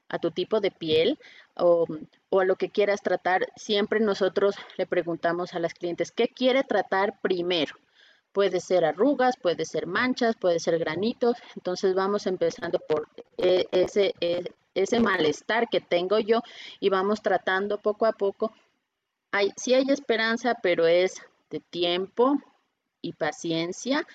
[0.09, 1.19] a tu tipo de piel
[1.55, 1.87] o,
[2.31, 6.65] o, a lo que quieras tratar, siempre nosotros le preguntamos a las clientes, ¿qué quiere
[6.65, 7.77] tratar primero?
[8.37, 11.39] Puede ser arrugas, puede ser manchas, puede ser granitos.
[11.57, 16.43] Entonces vamos empezando por e, ese, e, ese malestar que tengo yo
[16.79, 18.53] y vamos tratando poco a poco.
[19.33, 22.37] Hay, sí hay esperanza, pero es de tiempo
[23.01, 24.07] y paciencia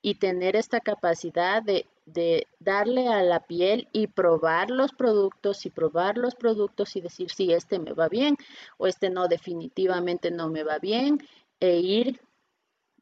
[0.00, 5.70] y tener esta capacidad de, de, darle a la piel y probar los productos y
[5.70, 8.36] probar los productos y decir si este me va bien
[8.78, 11.26] o este no definitivamente no me va bien
[11.58, 12.20] e ir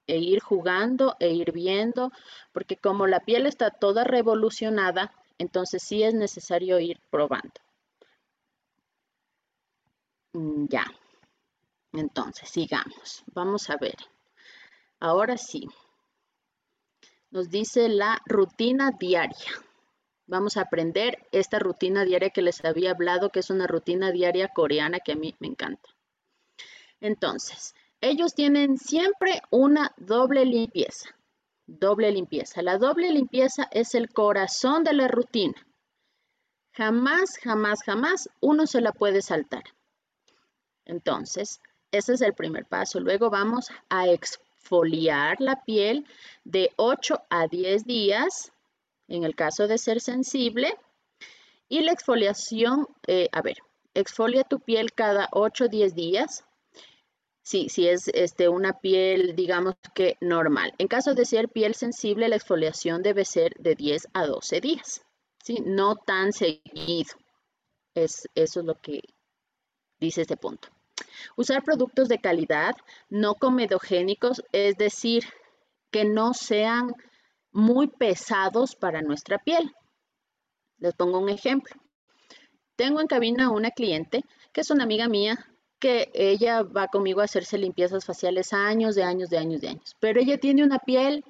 [0.06, 2.12] e ir jugando e ir viendo,
[2.52, 7.60] porque como la piel está toda revolucionada, entonces sí es necesario ir probando.
[10.34, 10.84] Mm, ya.
[11.92, 13.22] Entonces, sigamos.
[13.34, 13.96] Vamos a ver.
[15.00, 15.68] Ahora sí.
[17.30, 19.52] Nos dice la rutina diaria.
[20.26, 24.48] Vamos a aprender esta rutina diaria que les había hablado, que es una rutina diaria
[24.48, 25.88] coreana que a mí me encanta.
[27.00, 31.08] Entonces, ellos tienen siempre una doble limpieza.
[31.66, 32.60] Doble limpieza.
[32.60, 35.54] La doble limpieza es el corazón de la rutina.
[36.72, 39.62] Jamás, jamás, jamás uno se la puede saltar.
[40.84, 41.60] Entonces,
[41.92, 42.98] ese es el primer paso.
[42.98, 46.04] Luego vamos a exfoliar la piel
[46.42, 48.52] de 8 a 10 días,
[49.06, 50.76] en el caso de ser sensible.
[51.68, 53.58] Y la exfoliación, eh, a ver,
[53.94, 56.44] exfolia tu piel cada 8 o 10 días
[57.42, 60.74] Sí es este, una piel, digamos que normal.
[60.78, 65.02] En caso de ser piel sensible, la exfoliación debe ser de 10 a 12 días,
[65.42, 65.58] ¿sí?
[65.64, 67.10] No tan seguido.
[67.94, 69.00] Es, eso es lo que
[69.98, 70.68] dice este punto.
[71.36, 72.76] Usar productos de calidad,
[73.10, 75.24] no comedogénicos, es decir,
[75.90, 76.94] que no sean
[77.50, 79.74] muy pesados para nuestra piel.
[80.78, 81.74] Les pongo un ejemplo.
[82.76, 85.51] Tengo en cabina una cliente que es una amiga mía
[85.82, 89.96] que ella va conmigo a hacerse limpiezas faciales años, de años, de años, de años.
[89.98, 91.24] Pero ella tiene una piel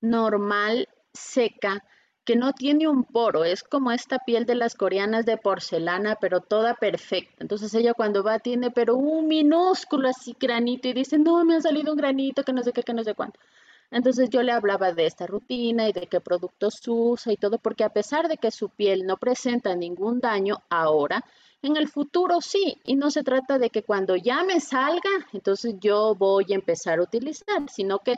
[0.00, 1.84] normal, seca,
[2.24, 6.40] que no tiene un poro, es como esta piel de las coreanas de porcelana, pero
[6.40, 7.34] toda perfecta.
[7.40, 11.60] Entonces ella cuando va tiene pero un minúsculo así granito y dice, no, me ha
[11.60, 13.38] salido un granito que no sé qué, que no sé cuánto.
[13.90, 17.84] Entonces yo le hablaba de esta rutina y de qué productos usa y todo, porque
[17.84, 21.22] a pesar de que su piel no presenta ningún daño ahora,
[21.62, 25.76] en el futuro sí, y no se trata de que cuando ya me salga, entonces
[25.80, 28.16] yo voy a empezar a utilizar, sino que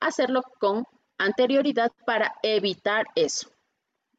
[0.00, 0.86] hacerlo con
[1.18, 3.50] anterioridad para evitar eso.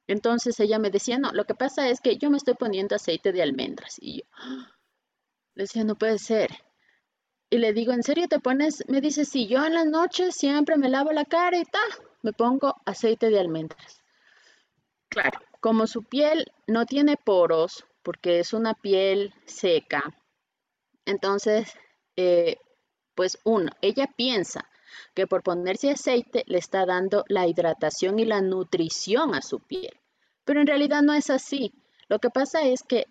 [0.07, 3.31] Entonces ella me decía, no, lo que pasa es que yo me estoy poniendo aceite
[3.31, 3.97] de almendras.
[3.99, 4.23] Y yo
[5.55, 6.51] le decía, no puede ser.
[7.49, 8.83] Y le digo, ¿en serio te pones?
[8.87, 11.89] Me dice, sí, yo en las noches siempre me lavo la cara y tal,
[12.21, 14.03] me pongo aceite de almendras.
[15.09, 20.03] Claro, como su piel no tiene poros, porque es una piel seca.
[21.05, 21.73] Entonces,
[22.15, 22.57] eh,
[23.15, 24.69] pues uno, ella piensa
[25.15, 29.99] que por ponerse aceite le está dando la hidratación y la nutrición a su piel.
[30.43, 31.73] Pero en realidad no es así.
[32.07, 33.07] Lo que pasa es que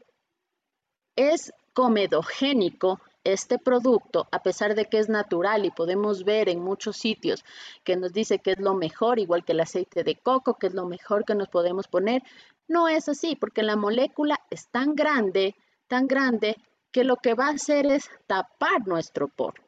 [1.16, 6.96] es comedogénico este producto, a pesar de que es natural y podemos ver en muchos
[6.96, 7.44] sitios
[7.82, 10.74] que nos dice que es lo mejor, igual que el aceite de coco, que es
[10.74, 12.22] lo mejor que nos podemos poner,
[12.68, 15.54] no es así, porque la molécula es tan grande,
[15.88, 16.56] tan grande,
[16.92, 19.62] que lo que va a hacer es tapar nuestro poro.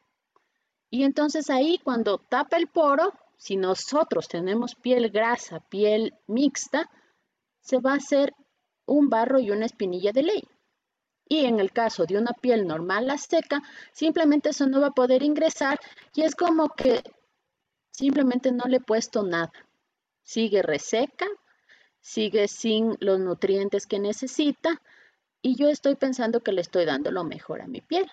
[0.89, 6.89] Y entonces ahí cuando tapa el poro, si nosotros tenemos piel grasa, piel mixta,
[7.59, 8.33] se va a hacer
[8.85, 10.43] un barro y una espinilla de ley.
[11.29, 13.61] Y en el caso de una piel normal a seca,
[13.91, 15.79] simplemente eso no va a poder ingresar
[16.13, 17.03] y es como que
[17.91, 19.51] simplemente no le he puesto nada.
[20.23, 21.25] Sigue reseca,
[21.99, 24.81] sigue sin los nutrientes que necesita
[25.41, 28.09] y yo estoy pensando que le estoy dando lo mejor a mi piel.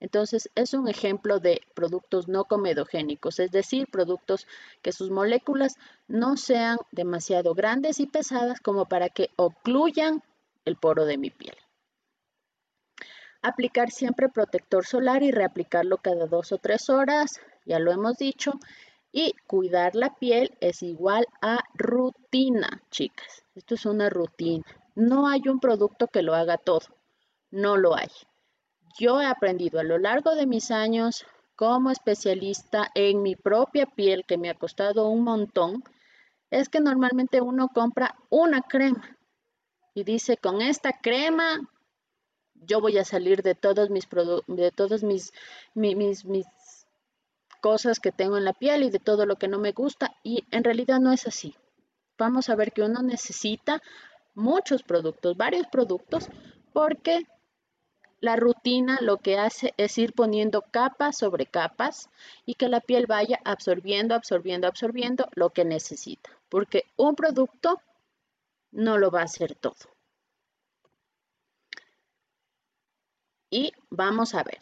[0.00, 4.46] Entonces, es un ejemplo de productos no comedogénicos, es decir, productos
[4.80, 5.74] que sus moléculas
[6.06, 10.22] no sean demasiado grandes y pesadas como para que ocluyan
[10.64, 11.56] el poro de mi piel.
[13.42, 18.52] Aplicar siempre protector solar y reaplicarlo cada dos o tres horas, ya lo hemos dicho.
[19.12, 23.44] Y cuidar la piel es igual a rutina, chicas.
[23.54, 24.64] Esto es una rutina.
[24.94, 26.86] No hay un producto que lo haga todo.
[27.50, 28.10] No lo hay.
[28.98, 31.24] Yo he aprendido a lo largo de mis años
[31.58, 35.82] como especialista en mi propia piel, que me ha costado un montón,
[36.50, 39.18] es que normalmente uno compra una crema
[39.92, 41.68] y dice, con esta crema
[42.66, 44.08] yo voy a salir de todos mis
[44.46, 45.32] de todos mis,
[45.74, 46.46] mis, mis
[47.60, 50.44] cosas que tengo en la piel y de todo lo que no me gusta y
[50.50, 51.54] en realidad no es así.
[52.16, 53.82] Vamos a ver que uno necesita
[54.34, 56.28] muchos productos, varios productos,
[56.72, 57.26] porque
[58.20, 62.10] la rutina lo que hace es ir poniendo capas sobre capas
[62.44, 67.80] y que la piel vaya absorbiendo, absorbiendo, absorbiendo lo que necesita, porque un producto
[68.72, 69.76] no lo va a hacer todo.
[73.50, 74.58] Y vamos a ver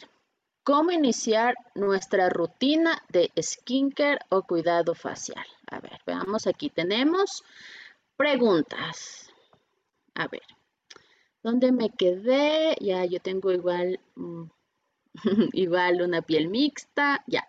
[0.63, 5.45] cómo iniciar nuestra rutina de skincare o cuidado facial.
[5.69, 7.43] A ver, veamos aquí tenemos
[8.15, 9.29] preguntas.
[10.15, 10.43] A ver,
[11.43, 12.75] ¿dónde me quedé?
[12.79, 14.43] Ya, yo tengo igual, mm,
[15.53, 17.23] igual una piel mixta.
[17.27, 17.47] Ya.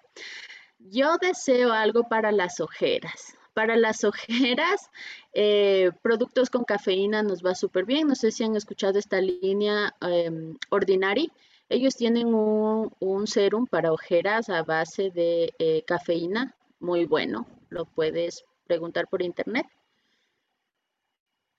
[0.79, 3.38] Yo deseo algo para las ojeras.
[3.59, 4.89] Para las ojeras,
[5.33, 8.07] eh, productos con cafeína nos va súper bien.
[8.07, 11.33] No sé si han escuchado esta línea em, Ordinary.
[11.69, 17.49] Ellos tienen un, serum para ojeras a base de eh, cafeína, muy bueno.
[17.69, 19.67] Lo puedes preguntar por internet.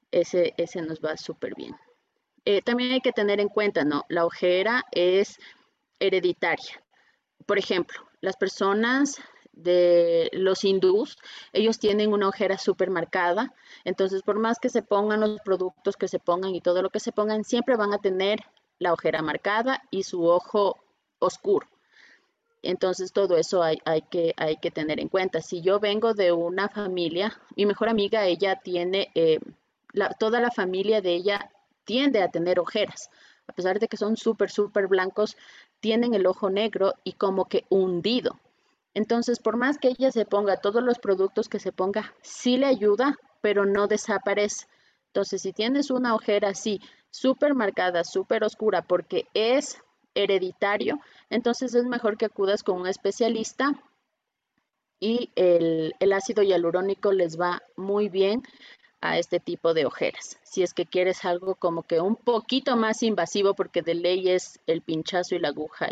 [0.10, 1.76] Ese, ese nos va súper bien.
[2.46, 4.06] Eh, también hay que tener en cuenta, ¿no?
[4.08, 5.38] La ojera es
[6.00, 6.82] hereditaria.
[7.46, 9.22] Por ejemplo, las personas
[9.64, 11.18] de los hindús,
[11.54, 13.54] ellos tienen una ojera súper marcada,
[13.84, 17.00] entonces por más que se pongan los productos que se pongan y todo lo que
[17.00, 18.40] se pongan, siempre van a tener
[18.80, 20.78] la ojera marcada y su ojo
[21.20, 21.68] oscuro.
[22.62, 23.78] Entonces todo eso hay,
[24.10, 25.42] que, hay que tener en cuenta.
[25.42, 29.40] Si yo vengo de una familia, mi mejor amiga, ella tiene, eh,
[30.20, 31.52] toda la familia de ella
[31.86, 33.10] tiende a tener ojeras.
[33.48, 35.38] A pesar de que son súper, súper blancos,
[35.80, 38.38] tienen el ojo negro y como que hundido.
[38.94, 42.66] Entonces, por más que ella se ponga todos los productos que se ponga, sí le
[42.66, 44.68] ayuda, pero no desaparece.
[45.08, 46.82] Entonces, si tienes una ojera así,
[47.12, 49.82] súper marcada, súper oscura, porque es
[50.16, 53.72] hereditario, entonces es mejor que acudas con un especialista
[55.00, 58.44] y el, ácido hialurónico les va muy bien
[59.02, 60.38] a este tipo de ojeras.
[60.44, 64.60] Si es que quieres algo como que un poquito más invasivo, porque de ley es
[64.68, 65.90] el pinchazo y la aguja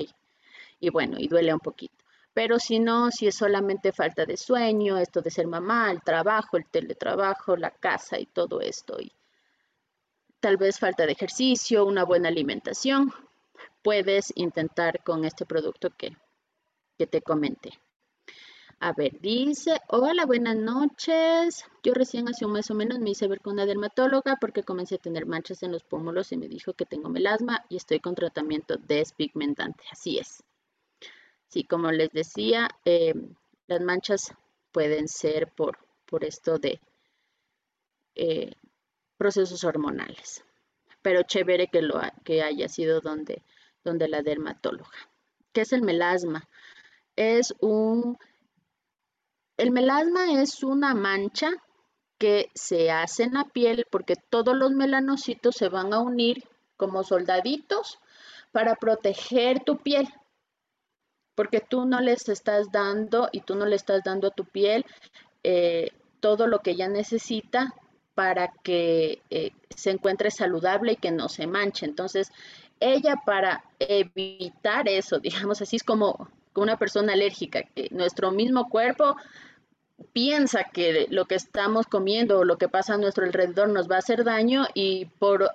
[0.80, 2.07] y bueno, y duele un poquito.
[2.38, 6.56] Pero si no, si es solamente falta de sueño, esto de ser mamá, el trabajo,
[6.56, 9.12] el teletrabajo, la casa y todo esto, y
[10.40, 13.12] tal vez falta de ejercicio, una buena alimentación,
[13.82, 16.16] puedes intentar con este producto que,
[17.00, 17.72] que te comenté.
[18.80, 21.66] A ver, dice, hola, buenas noches.
[21.82, 24.94] Yo recién hace un mes o menos me hice ver con una dermatóloga porque comencé
[24.94, 28.14] a tener manchas en los pómulos y me dijo que tengo melasma y estoy con
[28.14, 29.84] tratamiento despigmentante.
[29.92, 30.44] Así es.
[31.48, 33.14] Sí, como les decía, eh,
[33.68, 34.34] las manchas
[34.72, 36.82] pueden ser por, por esto de
[38.16, 38.52] eh,
[39.18, 40.44] procesos hormonales.
[41.02, 43.44] Pero chévere que, lo, que haya sido donde,
[43.84, 44.98] donde la dermatóloga.
[45.54, 46.48] ¿Qué es el melasma?
[47.16, 48.18] Es un...
[49.56, 51.50] El melasma es una mancha
[52.20, 56.44] que se hace en la piel porque todos los melanocitos se van a unir
[56.76, 58.00] como soldaditos
[58.52, 60.08] para proteger tu piel
[61.38, 64.88] porque tú no les estás dando y tú no le estás dando a tu piel
[65.44, 67.76] eh, todo lo que ella necesita
[68.16, 71.86] para que eh, se encuentre saludable y que no se manche.
[71.86, 72.32] Entonces,
[72.80, 79.16] ella para evitar eso, digamos así, es como una persona alérgica, que nuestro mismo cuerpo
[80.14, 83.98] piensa que lo que estamos comiendo o lo que pasa a nuestro alrededor nos va
[83.98, 85.52] a hacer daño y por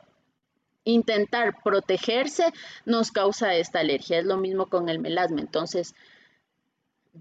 [0.84, 2.52] intentar protegerse
[2.84, 4.18] nos causa esta alergia.
[4.18, 5.40] Es lo mismo con el melasma.
[5.40, 5.94] Entonces,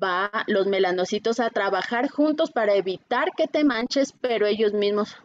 [0.01, 5.15] va los melanocitos a trabajar juntos para evitar que te manches, pero ellos mismos,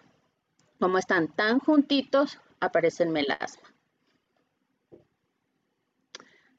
[0.80, 3.62] como están tan juntitos, aparece el melasma.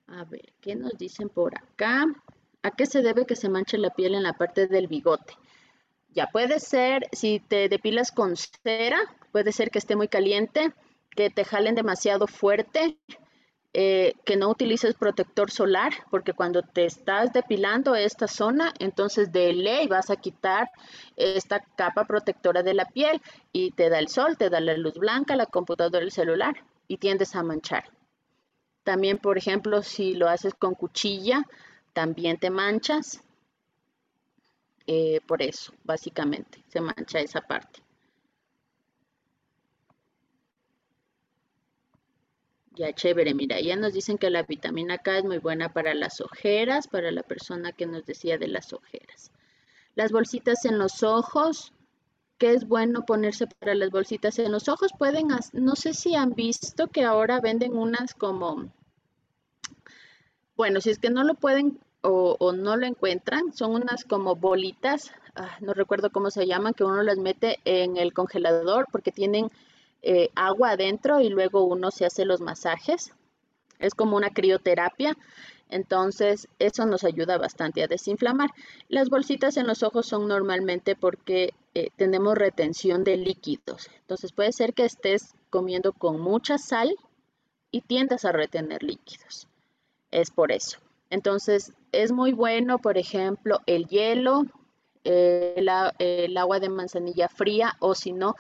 [0.08, 2.06] A ver, ¿qué nos dicen por acá?
[2.64, 5.34] ¿A qué se debe que se manche la piel en la parte del bigote?
[6.14, 9.00] Ya puede ser, si te depilas con cera,
[9.32, 10.74] puede ser que esté muy caliente,
[11.18, 13.00] que te jalen demasiado fuerte,
[13.74, 19.52] eh, que no utilices protector solar, porque cuando te estás depilando esta zona, entonces de
[19.52, 20.70] ley vas a quitar
[21.16, 23.20] esta capa protectora de la piel
[23.52, 26.98] y te da el sol, te da la luz blanca, la computadora, el celular y
[26.98, 27.86] tiendes a manchar.
[28.84, 31.44] También, por ejemplo, si lo haces con cuchilla,
[31.94, 33.24] también te manchas.
[34.86, 37.87] Eh, por eso, básicamente, se mancha esa parte.
[42.78, 46.22] Ya chévere, mira, ya nos dicen que la vitamina K es muy buena para las
[46.22, 49.32] ojeras, para la persona que nos decía de las ojeras.
[49.96, 51.74] Las bolsitas en los ojos,
[52.38, 54.92] ¿qué es bueno ponerse para las bolsitas en los ojos?
[54.96, 58.72] Pueden, no sé si han visto que ahora venden unas como,
[60.56, 65.12] bueno, si es que no lo pueden o, no lo encuentran, son unas como bolitas,
[65.36, 69.50] ah, no recuerdo cómo se llaman, que uno las mete en el congelador porque tienen
[70.02, 73.14] eh, agua adentro y luego uno se hace los masajes.
[73.80, 75.18] Es como una crioterapia.
[75.70, 78.52] Entonces, eso nos ayuda bastante a desinflamar.
[78.88, 83.90] Las bolsitas en los ojos son normalmente porque eh, tenemos retención de líquidos.
[84.00, 86.96] Entonces, puede ser que estés comiendo con mucha sal
[87.72, 89.48] y tiendas a retener líquidos.
[90.12, 90.80] Es por eso.
[91.10, 94.46] Entonces, es muy bueno, por ejemplo, el hielo,
[95.04, 98.36] el, agua de manzanilla fría o si no,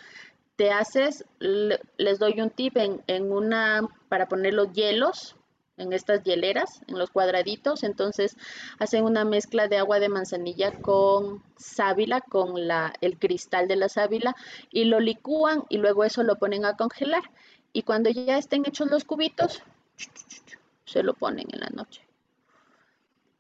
[0.57, 5.35] te haces, les doy un tip en, una, para poner los hielos
[5.77, 8.35] en estas hieleras, en los cuadraditos, entonces
[8.79, 12.55] hacen una mezcla de agua de manzanilla con sábila, con
[13.01, 14.35] el cristal de la sábila
[14.71, 17.21] y lo licúan y luego eso lo ponen a congelar
[17.73, 19.61] y cuando ya estén hechos los cubitos,
[20.85, 22.01] se lo ponen en la noche.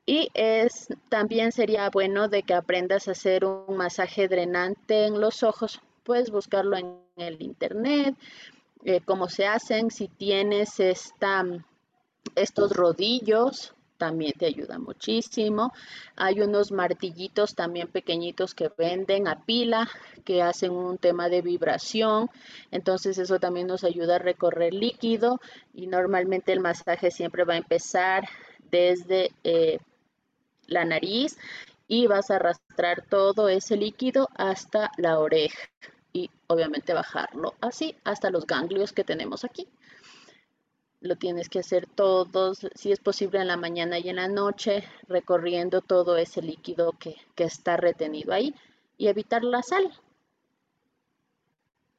[0.05, 5.41] Y es, también sería bueno de que aprendas a hacer un masaje drenante en los
[5.43, 5.81] ojos.
[6.07, 8.15] Puedes buscarlo en el internet,
[8.85, 9.91] eh, cómo se hacen.
[9.91, 11.43] Si tienes esta,
[12.33, 15.73] estos rodillos, también te ayuda muchísimo.
[16.15, 19.89] Hay unos martillitos también pequeñitos que venden a pila,
[20.23, 22.29] que hacen un tema de vibración.
[22.71, 25.41] Entonces eso también nos ayuda a recorrer líquido
[25.73, 28.23] y normalmente el masaje siempre va a empezar
[28.71, 29.79] desde eh,
[30.67, 31.37] la nariz
[31.89, 35.67] y vas a arrastrar todo ese líquido hasta la oreja
[36.17, 39.67] y obviamente bajarlo así hasta los ganglios que tenemos aquí.
[40.99, 44.83] Lo tienes que hacer todos, si es posible en la mañana y en la noche,
[45.07, 48.55] recorriendo todo ese líquido que, está retenido ahí
[48.97, 49.93] y evitar la sal.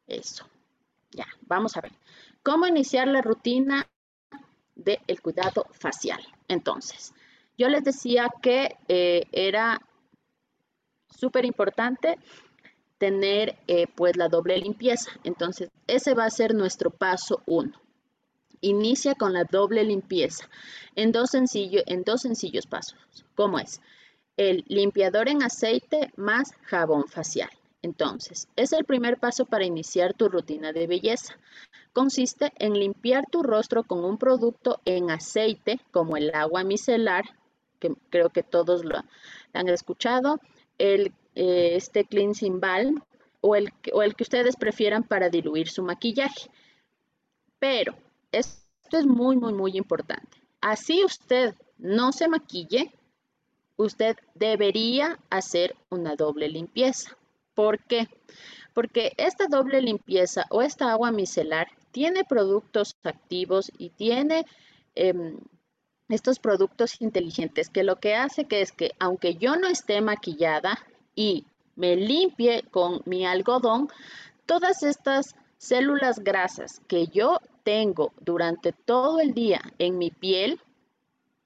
[0.09, 0.49] Eso.
[1.13, 1.93] Ya, vamos a ver.
[2.43, 3.89] ¿Cómo iniciar la rutina
[4.75, 6.21] del cuidado facial?
[6.49, 7.15] Entonces,
[7.57, 9.81] yo les decía que eh, era
[11.09, 12.19] súper importante
[12.99, 15.11] tener eh, pues la doble limpieza.
[15.25, 17.73] Entonces, ese va a ser nuestro paso uno.
[18.61, 20.49] Inicia con la doble limpieza
[20.97, 22.99] en dos, en dos sencillos pasos.
[23.35, 23.81] ¿Cómo es?
[24.37, 27.51] El limpiador en aceite más jabón facial.
[27.83, 31.39] Entonces, es el primer paso para iniciar tu rutina de belleza.
[31.93, 37.25] Consiste en limpiar tu rostro con un producto en aceite como el agua micelar
[37.79, 39.03] que creo que todos lo
[39.53, 40.41] han escuchado,
[40.79, 43.01] el, eh, este cleansing balm
[43.41, 46.51] o el, o el que ustedes prefieran para diluir su maquillaje.
[47.61, 47.95] Pero
[48.33, 50.37] esto es muy, muy, muy importante.
[50.61, 52.93] Así usted no se maquille,
[53.77, 57.17] usted debería hacer una doble limpieza.
[57.55, 58.09] ¿Por qué?
[58.75, 64.45] Porque esta doble limpieza o esta agua micelar tiene productos activos y tiene
[64.97, 65.39] em,
[66.09, 70.85] estos productos inteligentes que lo que hace que es que aunque yo no esté maquillada
[71.19, 71.45] y
[71.75, 73.89] me limpie con mi algodón,
[74.47, 80.61] todas estas células grasas que yo tengo durante todo el día en mi piel,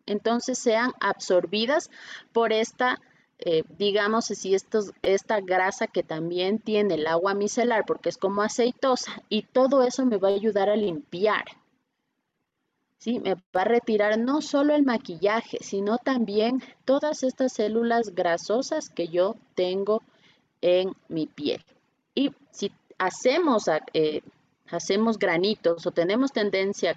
[0.05, 1.91] entonces sean absorbidas
[2.35, 3.01] por esta,
[3.39, 9.23] eh, digamos así, esta grasa que también tiene el agua micelar porque es como aceitosa
[9.31, 11.45] y todo eso me va a ayudar a limpiar
[13.03, 13.19] ¿sí?
[13.19, 19.09] Me va a retirar no solo el maquillaje, sino también todas estas células grasosas que
[19.09, 20.03] yo tengo
[20.61, 21.65] en mi piel.
[22.15, 24.23] Y si hacemos, eh,
[24.71, 26.97] hacemos granitos o tenemos tendencia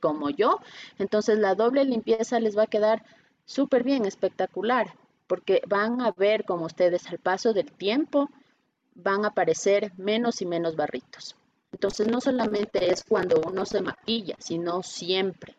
[0.00, 0.58] como yo,
[0.98, 3.04] entonces la doble limpieza les va a quedar
[3.44, 4.94] súper bien, espectacular.
[5.28, 8.30] porque van a ver como ustedes al paso del tiempo
[8.94, 11.34] van a aparecer menos y menos barritos.
[11.72, 15.54] Entonces no solamente es cuando uno se maquilla, sino siempre.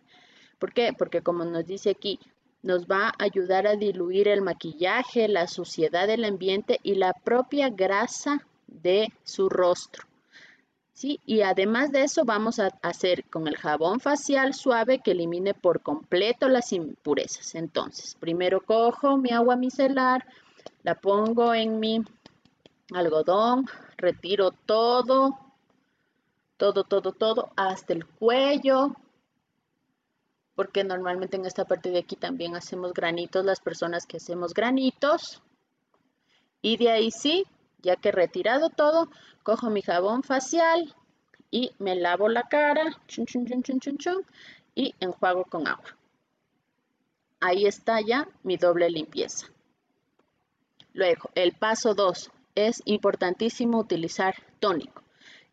[0.60, 0.93] ¿Por qué?
[0.97, 2.20] Porque como nos dice aquí,
[2.64, 7.70] nos va a ayudar a diluir el maquillaje, la suciedad del ambiente y la propia
[7.70, 10.03] grasa de su rostro.
[10.93, 11.20] ¿Sí?
[11.28, 15.82] Y además de eso vamos a hacer con el jabón facial suave que elimine por
[15.82, 17.53] completo las impurezas.
[17.53, 20.26] Entonces, primero cojo mi agua micelar,
[20.82, 22.03] la pongo en mi
[22.91, 25.38] algodón, retiro todo,
[26.58, 28.95] todo, todo, todo, hasta el cuello,
[30.55, 35.41] porque normalmente en esta parte de aquí también hacemos granitos, las personas que hacemos granitos.
[36.62, 37.45] Y de ahí sí,
[37.82, 39.10] ya que he retirado todo,
[39.43, 40.95] cojo mi jabón facial
[41.51, 42.97] y me lavo la cara
[44.76, 45.95] y enjuago con agua.
[47.39, 49.47] Ahí está ya mi doble limpieza.
[50.93, 52.32] Luego, el paso 2.
[52.55, 55.03] Es importantísimo utilizar tónico.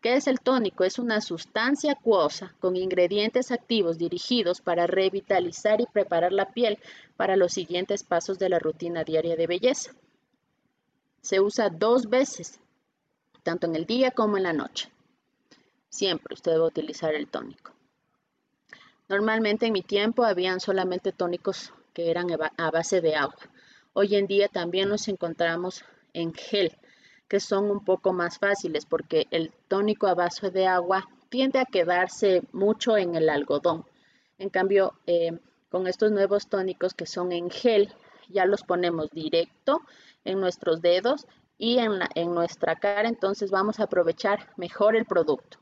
[0.04, 0.84] ¿Qué es el tónico?
[0.84, 6.78] Es una sustancia acuosa con ingredientes activos dirigidos para revitalizar y preparar la piel
[7.16, 9.94] para los siguientes pasos de la rutina diaria de belleza.
[11.22, 12.60] Se usa dos veces,
[13.42, 14.92] tanto en el día como en la noche.
[15.88, 17.72] Siempre usted debe utilizar el tónico.
[19.08, 22.26] Normalmente en mi tiempo habían solamente tónicos que eran
[22.58, 23.40] a base de agua.
[23.94, 25.82] Hoy en día también los encontramos
[26.12, 26.76] en gel
[27.28, 31.64] que son un poco más fáciles porque el tónico a base de agua tiende a
[31.64, 33.84] quedarse mucho en el algodón.
[34.38, 35.38] En cambio, eh,
[35.70, 37.92] con estos nuevos tónicos que son en gel,
[38.28, 39.80] ya los ponemos directo
[40.24, 41.26] en nuestros dedos
[41.58, 45.58] y en, nuestra cara, entonces vamos a aprovechar mejor el producto.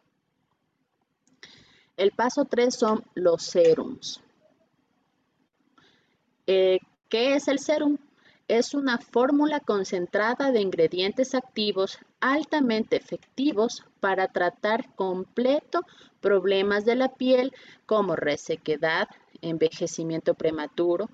[1.96, 4.20] El paso 3 son los serums.
[6.46, 7.98] Eh, ¿Qué es el serum?
[8.49, 15.80] Es una fórmula concentrada de ingredientes activos altamente efectivos para tratar completo
[16.20, 17.53] problemas de la piel
[17.86, 19.09] como resequedad,
[19.40, 21.09] envejecimiento prematuro,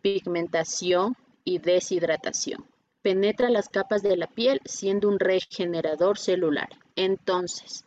[0.00, 2.64] pigmentación y deshidratación.
[3.02, 6.68] Penetra las capas de la piel siendo un regenerador celular.
[6.96, 7.84] Entonces,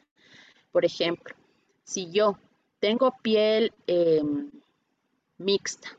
[0.71, 1.35] por ejemplo,
[1.83, 2.37] si yo
[2.79, 4.49] tengo piel em,
[5.37, 5.97] mixta,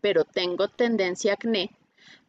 [0.00, 1.70] pero tengo tendencia a acné,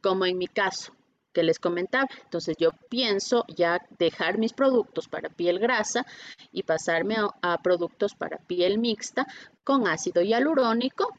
[0.01, 0.93] como en mi caso
[1.33, 2.07] que les comentaba.
[2.23, 6.05] Entonces yo pienso ya dejar mis productos para piel grasa
[6.51, 9.27] y pasarme a, productos para piel mixta
[9.63, 11.15] con ácido hialurónico.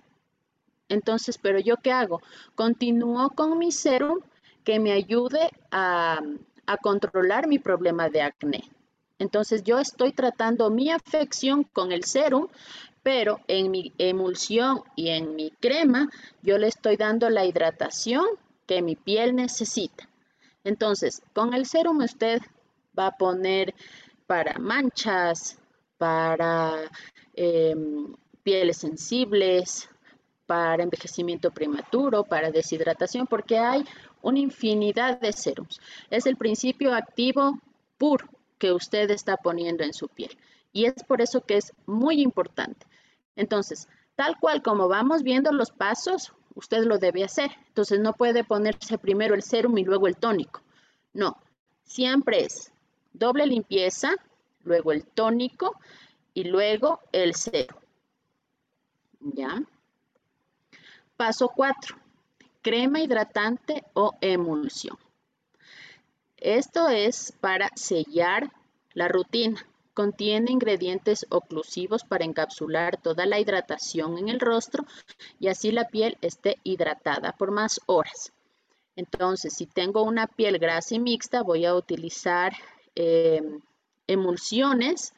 [0.88, 2.20] Entonces, pero yo qué hago?
[2.54, 4.20] Continúo con mi serum
[4.64, 6.20] que me ayude a,
[6.66, 8.62] a controlar mi problema de acné.
[9.22, 12.48] Entonces yo estoy tratando mi afección con el serum,
[13.04, 16.10] pero en mi emulsión y en mi crema
[16.42, 18.24] yo le estoy dando la hidratación
[18.66, 20.08] que mi piel necesita.
[20.64, 22.40] Entonces, con el serum usted
[22.98, 23.74] va a poner
[24.26, 25.56] para manchas,
[25.98, 26.90] para
[27.34, 28.12] em,
[28.42, 29.88] pieles sensibles,
[30.46, 33.84] para envejecimiento prematuro, para deshidratación, porque hay
[34.20, 35.80] una infinidad de serums.
[36.10, 37.60] Es el principio activo
[37.98, 38.31] puro
[38.62, 40.38] que usted está poniendo en su piel.
[40.72, 42.86] Y es por eso que es muy importante.
[43.34, 47.50] Entonces, tal cual como vamos viendo los pasos, usted lo debe hacer.
[47.66, 50.62] Entonces, no puede ponerse primero el serum y luego el tónico.
[51.12, 51.38] No,
[51.82, 52.72] siempre es
[53.12, 54.12] doble limpieza,
[54.62, 55.74] luego el tónico
[56.32, 57.80] y luego el serum.
[59.18, 59.60] ¿Ya?
[61.16, 61.96] Paso 4.
[62.62, 64.96] Crema hidratante o emulsión.
[66.44, 68.50] Esto es para sellar
[68.94, 69.64] la rutina.
[69.94, 74.84] Contiene ingredientes oclusivos para encapsular toda la hidratación en el rostro
[75.38, 78.32] y así la piel esté hidratada por más horas.
[78.96, 82.52] Entonces, si tengo una piel grasa y mixta, voy a utilizar
[82.96, 83.60] em,
[84.08, 85.14] emulsiones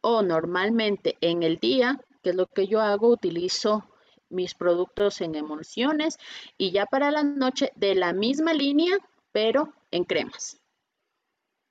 [0.00, 3.84] o normalmente en el día, que es lo que yo hago, utilizo
[4.30, 6.16] mis productos en emulsiones
[6.56, 8.96] y ya para la noche de la misma línea,
[9.32, 10.60] pero en cremas.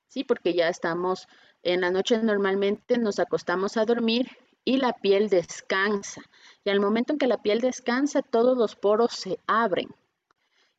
[0.08, 1.28] Sí, porque ya estamos
[1.64, 4.30] en la noche normalmente nos acostamos a dormir
[4.64, 6.22] y la piel descansa.
[6.64, 9.90] Y al momento en que la piel descansa, todos los poros se abren.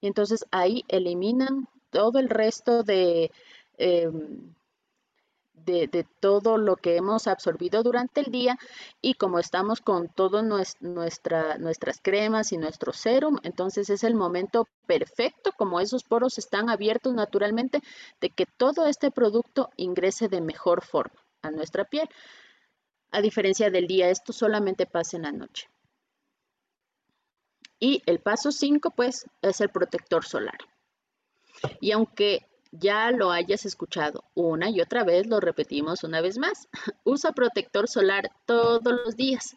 [0.01, 3.31] Y entonces ahí eliminan todo el resto de
[3.79, 4.55] em,
[5.65, 8.59] de, todo lo que hemos absorbido durante el día
[9.01, 10.45] y como estamos con todas
[10.81, 16.71] nuestra, nuestras cremas y nuestro serum, entonces es el momento perfecto, como esos poros están
[16.71, 17.81] abiertos naturalmente,
[18.21, 22.09] de que todo este producto ingrese de mejor forma a nuestra piel.
[23.13, 25.69] A diferencia del día, esto solamente pasa en la noche.
[27.79, 30.59] Y el paso 5, pues, es el protector solar.
[31.81, 36.69] Y aunque ya lo hayas escuchado una y otra vez, lo repetimos una vez más.
[37.05, 39.57] Usa protector solar todos los días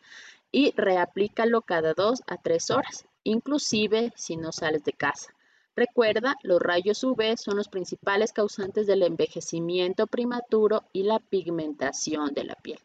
[0.52, 5.34] y reaplícalo cada dos a tres horas, inclusive si no sales de casa.
[5.76, 12.44] Recuerda, los rayos UV son los principales causantes del envejecimiento prematuro y la pigmentación de
[12.44, 12.80] la piel.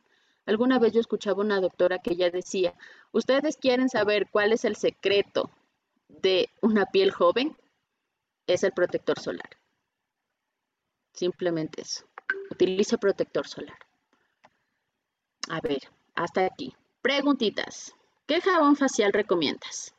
[0.47, 2.75] Alguna vez yo escuchaba una doctora que ella decía,
[3.13, 5.51] ¿ustedes quieren saber cuál es el secreto
[6.09, 7.55] de una piel joven?
[8.47, 9.58] Es el protector solar.
[11.19, 12.05] Simplemente eso.
[12.49, 13.77] Utilice protector solar.
[15.49, 15.81] A ver,
[16.15, 16.77] hasta aquí.
[17.03, 17.93] Preguntitas.
[18.29, 19.97] ¿Qué jabón facial recomiendas?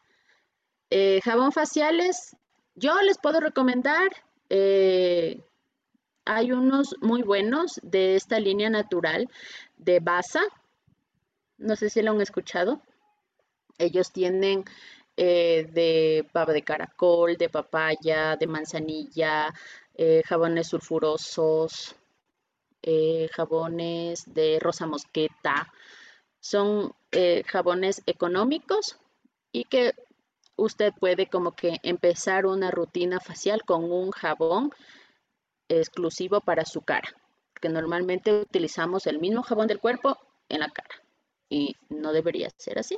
[0.89, 2.37] Eh, jabón faciales,
[2.75, 4.09] yo les puedo recomendar,
[4.49, 5.43] eh,
[6.23, 9.29] hay unos muy buenos de esta línea natural
[9.75, 10.43] de Basa.
[11.57, 12.81] No sé si lo han escuchado.
[13.77, 14.63] Ellos tienen
[15.17, 19.53] eh, de pava de caracol, de papaya, de manzanilla,
[20.01, 21.93] eh, jabones sulfurosos,
[22.81, 25.73] eh, jabones de rosa mosqueta.
[26.39, 26.93] Son
[27.47, 28.97] jabones económicos
[29.51, 29.93] y que
[30.55, 34.71] usted puede como que empezar una rutina facial con un jabón
[35.67, 37.09] exclusivo para su cara,
[37.51, 41.03] porque normalmente utilizamos el mismo jabón del cuerpo en la cara
[41.49, 42.97] y no debería ser así.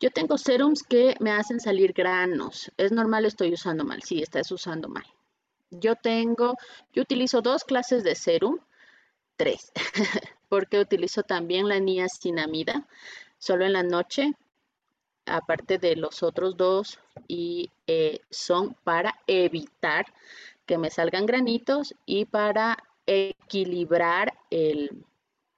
[0.00, 2.70] Yo tengo serums que me hacen salir granos.
[2.76, 4.02] Es normal, estoy usando mal.
[4.02, 5.04] Sí, estás usando mal.
[5.70, 6.56] Yo tengo,
[6.92, 8.58] yo utilizo dos clases de serum,
[9.36, 9.72] tres,
[10.48, 12.86] porque utilizo también la niacinamida,
[13.38, 14.32] solo en la noche,
[15.26, 16.98] aparte de los otros dos,
[17.28, 20.06] y eh, son para evitar
[20.66, 25.04] que me salgan granitos y para equilibrar el,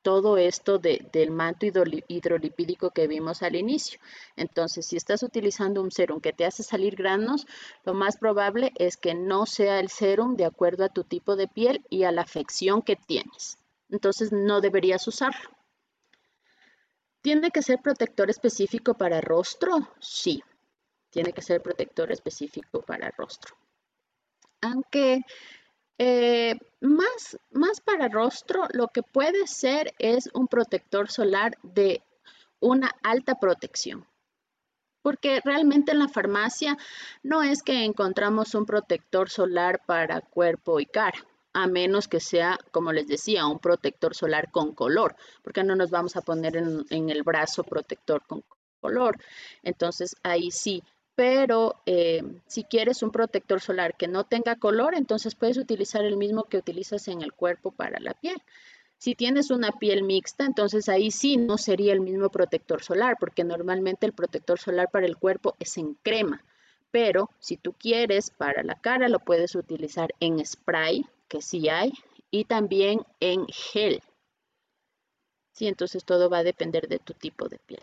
[0.03, 4.01] todo esto del manto hidrolipídico que vimos al inicio.
[4.37, 7.47] Entonces, si estás utilizando un serum que te hace salir granos,
[7.85, 11.49] lo más probable es que no sea el serum de acuerdo a tu tipo de
[11.49, 13.59] piel y a la afección que tienes.
[13.89, 15.51] Entonces, no deberías usarlo.
[17.21, 19.89] ¿Tiene que ser protector específico para rostro?
[20.01, 20.43] Sí,
[21.11, 23.57] tiene que ser protector específico para rostro
[24.63, 25.21] aunque
[26.05, 32.03] eh, más, más para rostro, lo que puede ser es un protector solar de
[32.59, 34.05] una alta protección.
[35.01, 36.77] Porque realmente en la farmacia
[37.23, 42.59] no es que encontramos un protector solar para cuerpo y cara, a menos que sea,
[42.73, 46.85] como les decía, un protector solar con color, porque no nos vamos a poner en,
[46.91, 48.43] en el brazo protector con
[48.81, 49.19] color.
[49.63, 50.83] Entonces ahí sí,
[51.15, 56.17] pero eh, si quieres un protector solar que no tenga color, entonces puedes utilizar el
[56.17, 58.41] mismo que utilizas en el cuerpo para la piel.
[58.97, 63.45] Si tienes una piel mixta, entonces ahí sí no sería el mismo protector solar, porque
[63.45, 66.45] normalmente el protector solar para el cuerpo es en crema.
[66.91, 71.93] Pero si tú quieres para la cara, lo puedes utilizar en spray, que sí hay,
[72.31, 74.01] y también en gel.
[75.51, 77.83] Sí, entonces todo va a depender de tu tipo de piel.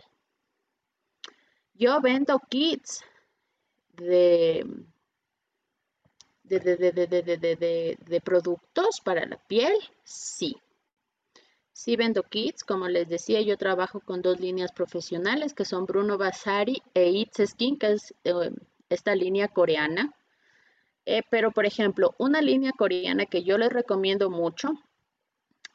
[1.73, 3.03] Yo vendo kits
[3.99, 4.65] de,
[6.49, 9.73] de, productos para la piel,
[10.03, 10.57] sí.
[11.71, 16.17] Sí vendo kits, como les decía, yo trabajo con dos líneas profesionales que son Bruno
[16.17, 18.51] Basari e It's Skin, que es eh,
[18.89, 20.13] esta línea coreana.
[21.05, 24.73] Eh, pero, por ejemplo, una línea coreana que yo les recomiendo mucho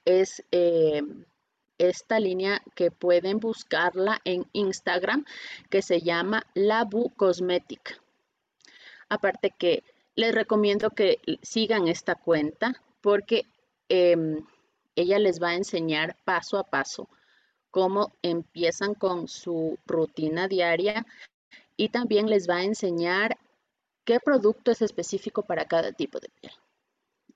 [0.04, 1.02] es eh,
[1.78, 5.24] esta línea que pueden buscarla en Instagram
[5.70, 8.03] que se llama Labu Cosmetic.
[9.14, 9.84] Aparte que
[10.16, 13.46] les recomiendo que sigan esta cuenta porque
[13.88, 14.44] em,
[14.96, 17.08] ella les va a enseñar paso a paso
[17.70, 21.06] cómo empiezan con su rutina diaria
[21.76, 23.38] y también les va a enseñar
[24.04, 26.52] qué producto es específico para cada tipo de piel.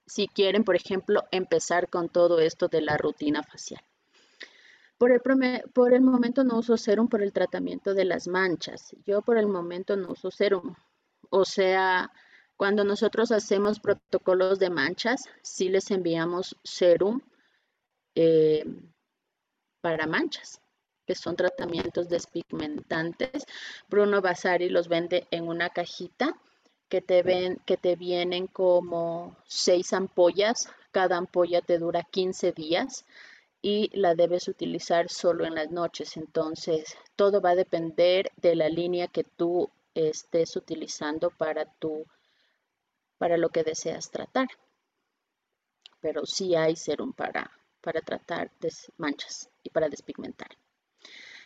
[0.05, 3.83] Si quieren, por ejemplo, empezar con todo esto de la rutina facial.
[4.97, 5.21] Por el,
[5.73, 8.97] por el momento no uso serum por el tratamiento de las manchas.
[9.07, 10.75] Yo por el momento no uso serum.
[11.31, 12.11] O sea,
[12.57, 17.21] cuando nosotros hacemos protocolos de manchas, sí les enviamos serum
[18.15, 18.65] eh,
[19.81, 20.61] para manchas,
[21.07, 23.45] que son tratamientos despigmentantes.
[23.89, 26.37] Bruno Basari los vende en una cajita
[26.89, 30.69] que te, ven, que te vienen como seis ampollas.
[30.91, 33.05] Cada ampolla te dura 15 días
[33.63, 36.17] y la debes utilizar solo en las noches.
[36.17, 39.71] Entonces, todo va a depender de la línea que tú
[40.07, 42.05] estés utilizando para tu
[43.19, 44.49] para lo que deseas tratar.
[46.01, 48.53] Pero sí hay serum para, para tratar
[48.97, 50.49] manchas y para despigmentar.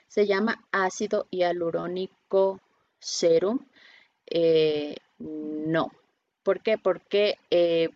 [0.07, 2.61] Se llama ácido hialurónico
[2.99, 3.67] serum,
[4.27, 5.91] eh, no.
[6.43, 6.77] ¿Por qué?
[6.77, 7.89] Porque eh,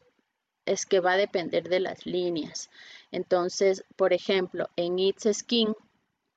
[0.65, 2.71] es que va a depender de las líneas.
[3.11, 5.75] Entonces, por ejemplo, en It's Skin,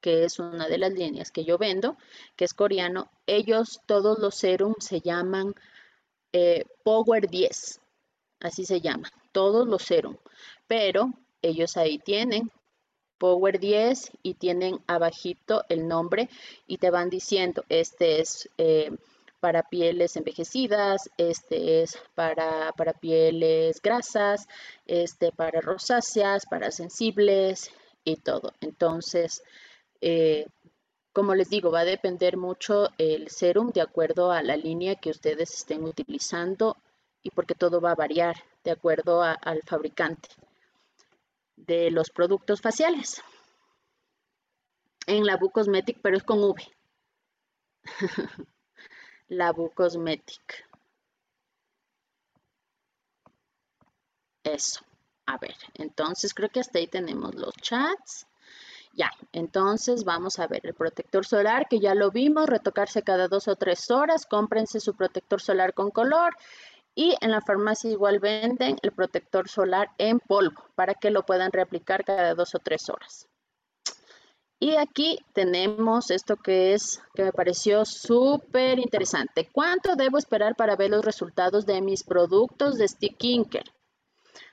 [0.02, 1.98] que es una de las líneas que yo vendo,
[2.36, 5.54] que es coreano, ellos todos los serums se llaman
[6.32, 7.80] eh, Power 10,
[8.40, 10.18] así se llama, todos los serum,
[10.68, 12.52] pero ellos ahí tienen
[13.18, 16.30] Power 10 y tienen abajito el nombre
[16.68, 18.92] y te van diciendo, este es eh,
[19.40, 24.48] para pieles envejecidas, este es para, para pieles grasas,
[24.86, 27.72] este para rosáceas, para sensibles
[28.04, 28.54] y todo.
[28.62, 29.44] Entonces,
[30.02, 30.48] eh,
[31.14, 35.10] como les digo, va a depender mucho el serum de acuerdo a la línea que
[35.10, 36.78] ustedes estén utilizando
[37.22, 40.30] y porque todo va a variar de acuerdo al fabricante
[41.56, 43.22] de los productos faciales.
[45.08, 46.64] En la Cosmetic, pero es con V.
[49.28, 50.70] la Cosmetic.
[54.44, 54.82] Eso.
[55.26, 58.29] A ver, entonces creo que hasta ahí tenemos los chats.
[59.00, 63.48] Ya, entonces vamos a ver el protector solar que ya lo vimos, retocarse cada dos
[63.48, 66.36] o tres horas, cómprense su protector solar con color
[66.96, 71.54] y en la farmacia igual venden el protector solar en polvo para que lo puedan
[71.54, 73.30] reaplicar cada dos o tres horas.
[74.60, 79.48] Y aquí tenemos esto que es, que me pareció súper interesante.
[79.50, 83.72] ¿Cuánto debo esperar para ver los resultados de mis productos de Skincare?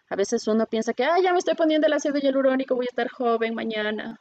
[0.09, 3.09] A veces uno piensa que, ya me estoy poniendo el ácido hialurónico, voy a estar
[3.09, 4.20] joven mañana.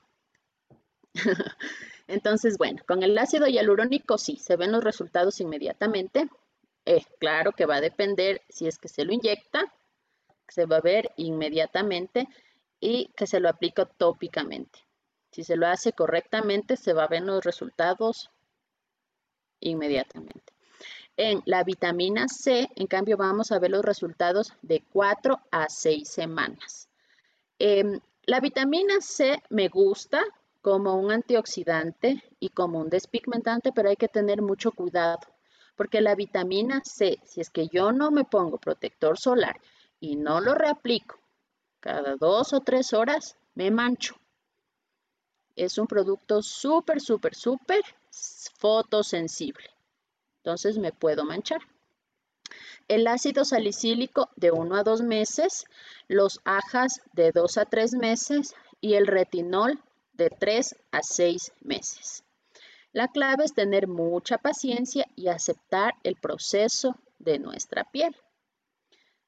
[2.08, 6.30] Entonces, bueno, con el ácido hialurónico sí, se ven los resultados inmediatamente.
[6.86, 9.74] Eh, claro que va a depender si es que se lo inyecta,
[10.48, 12.28] se va a ver inmediatamente
[12.80, 14.80] y que se lo aplica tópicamente.
[15.32, 18.30] Si se lo hace correctamente, se va a ver los resultados
[19.60, 20.54] inmediatamente.
[21.18, 26.08] En la vitamina C, en cambio, vamos a ver los resultados de 4 a 6
[26.08, 26.90] semanas.
[27.58, 30.22] Em, la vitamina C me gusta
[30.66, 35.20] como un antioxidante y como un despigmentante, pero hay que tener mucho cuidado,
[35.76, 39.62] porque la vitamina C, si es que yo no me pongo protector solar
[40.00, 41.20] y no lo reaplico
[41.80, 44.16] cada dos o tres horas, me mancho.
[45.56, 47.84] Es un producto súper, súper, súper
[48.58, 49.70] fotosensible.
[50.38, 51.62] Entonces me puedo manchar.
[52.88, 55.66] El ácido salicílico de 1 a 2 meses,
[56.08, 59.80] los ajas de 2 a 3 meses y el retinol
[60.18, 62.24] de 3 a 6 meses.
[62.92, 68.16] La clave es tener mucha paciencia y aceptar el proceso de nuestra piel.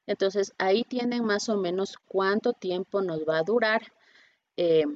[0.06, 3.92] Entonces ahí tienen más o menos cuánto tiempo nos va a durar
[4.56, 4.86] eh,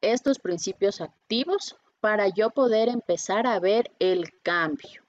[0.00, 5.04] estos principios activos para yo poder empezar a ver el cambio.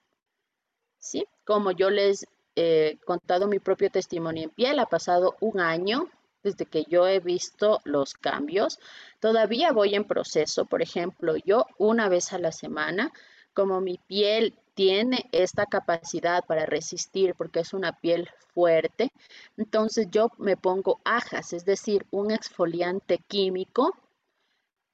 [0.99, 1.25] ¿Sí?
[1.43, 6.09] Como yo les he contado mi propio testimonio en piel, ha pasado un año
[6.43, 8.79] desde que yo he visto los cambios.
[9.19, 13.11] Todavía voy en proceso, por ejemplo, yo una vez a la semana,
[13.53, 19.11] como mi piel tiene esta capacidad para resistir porque es una piel fuerte,
[19.57, 23.95] entonces yo me pongo ajas, es decir, un exfoliante químico,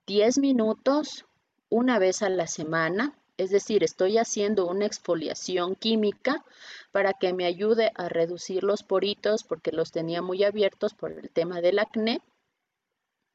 [0.07, 1.25] 10 minutos
[1.69, 6.43] una vez a la semana es decir, estoy haciendo una exfoliación química
[6.91, 11.29] para que me ayude a reducir los poritos porque los tenía muy abiertos por el
[11.29, 12.21] tema del acné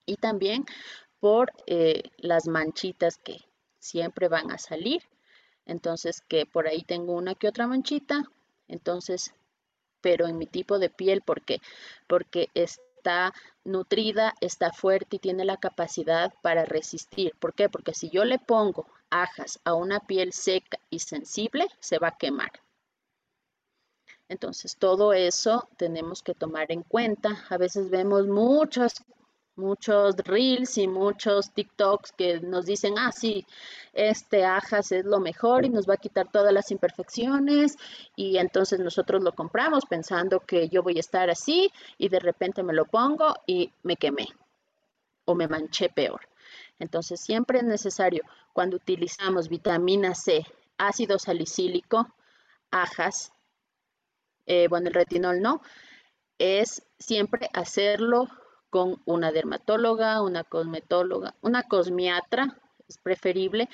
[0.05, 0.67] y también
[1.21, 3.39] por eh, las manchitas que
[3.79, 5.03] siempre van a salir.
[5.65, 8.25] Entonces, que por ahí tengo una que otra manchita.
[8.69, 9.33] Entonces,
[10.03, 11.63] pero en mi tipo de piel, ¿por qué?
[12.07, 13.33] Porque está
[13.65, 17.35] nutrida, está fuerte y tiene la capacidad para resistir.
[17.39, 17.71] ¿Por qué?
[17.71, 18.87] Porque si yo le pongo
[19.23, 22.53] ajas a una piel seca y sensible, se va a quemar.
[24.29, 27.45] Entonces, todo eso tenemos que tomar en cuenta.
[27.51, 28.95] A veces vemos muchos,
[29.57, 33.47] muchos reels y muchos TikToks que nos dicen, ah, sí,
[33.93, 37.77] este ajas es lo mejor y nos va a quitar todas las imperfecciones.
[38.17, 42.63] Y entonces nosotros lo compramos pensando que yo voy a estar así y de repente
[42.63, 44.27] me lo pongo y me quemé
[45.27, 46.21] o me manché peor.
[46.79, 50.45] Entonces, siempre es necesario cuando utilizamos vitamina C,
[50.77, 52.09] ácido salicílico,
[52.71, 53.33] ajas,
[54.47, 55.63] eh, bueno, el retinol no,
[56.39, 58.29] es siempre hacerlo
[58.71, 63.69] con una dermatóloga, una cosmetóloga, una cosmiatra, es preferible,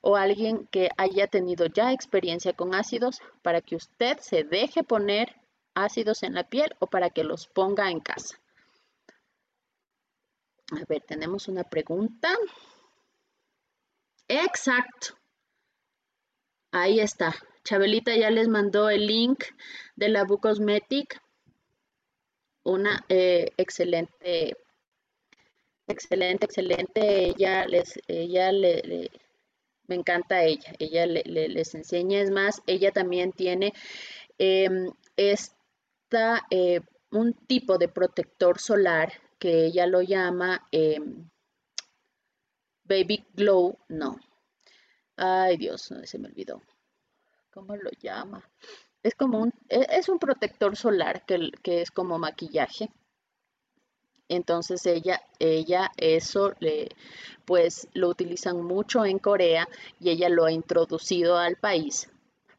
[0.00, 5.36] o alguien que haya tenido ya experiencia con ácidos para que usted se deje poner
[5.74, 8.38] ácidos en la piel o para que los ponga en casa.
[10.72, 12.28] A ver, tenemos una pregunta.
[14.28, 15.14] Exacto.
[16.72, 17.34] Ahí está.
[17.62, 19.44] Chabelita ya les mandó el link
[19.94, 21.20] de la Bu Cosmetic.
[22.64, 24.56] Una eh, excelente,
[25.86, 27.26] excelente, excelente.
[27.26, 29.10] Ella les, ella le,
[29.86, 30.72] me encanta ella.
[30.80, 32.20] Ella les enseña.
[32.20, 33.72] Es más, ella también tiene
[34.38, 36.80] em, esta, eh,
[37.12, 41.28] un tipo de protector solar que ella lo llama em,
[42.84, 43.78] Baby Glow.
[43.88, 44.18] No,
[45.16, 46.62] Ay, Dios, se me olvidó.
[47.50, 48.42] ¿Cómo lo llama?
[49.02, 52.90] Es como un, e, es un protector solar que, que es como maquillaje.
[54.28, 56.88] Entonces ella, ella eso le,
[57.44, 59.68] pues lo utilizan mucho en Corea
[60.00, 62.10] y ella lo ha introducido al país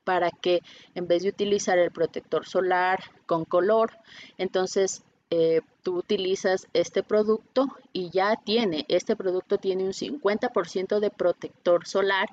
[0.04, 0.62] para que
[0.96, 3.92] en vez de utilizar el protector solar con color,
[4.38, 11.10] entonces eh, tú utilizas este producto y ya tiene, este producto tiene un 50% de
[11.10, 12.30] protector solar.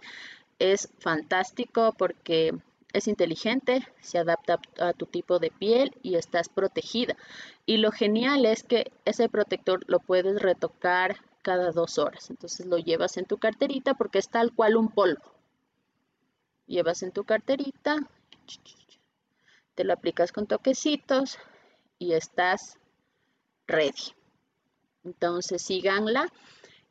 [0.59, 2.55] Es fantástico porque
[2.92, 7.16] es inteligente, se adapta a tu tipo de piel y estás protegida.
[7.66, 12.30] Y lo genial es que ese protector lo puedes retocar cada dos horas.
[12.30, 15.22] Entonces lo llevas en tu carterita porque es tal cual un polvo.
[16.66, 17.99] Llevas en tu carterita,
[19.74, 21.38] te lo aplicas con toquecitos
[21.99, 22.78] y estás
[23.67, 24.15] ready.
[25.05, 26.29] Entonces síganla.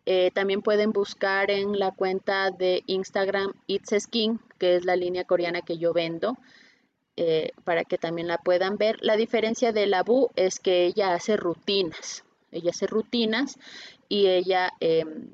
[0.05, 5.24] Eh, también pueden buscar en la cuenta de Instagram It's Skin, que es la línea
[5.24, 6.38] coreana que yo vendo,
[7.15, 8.97] eh, para que también la puedan ver.
[9.01, 12.26] La diferencia de la Bu es que ella hace rutinas.
[12.51, 13.57] Ella hace rutinas
[14.09, 15.30] y ella em,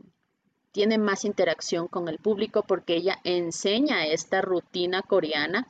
[0.71, 5.67] tiene más interacción con el público porque ella enseña esta rutina coreana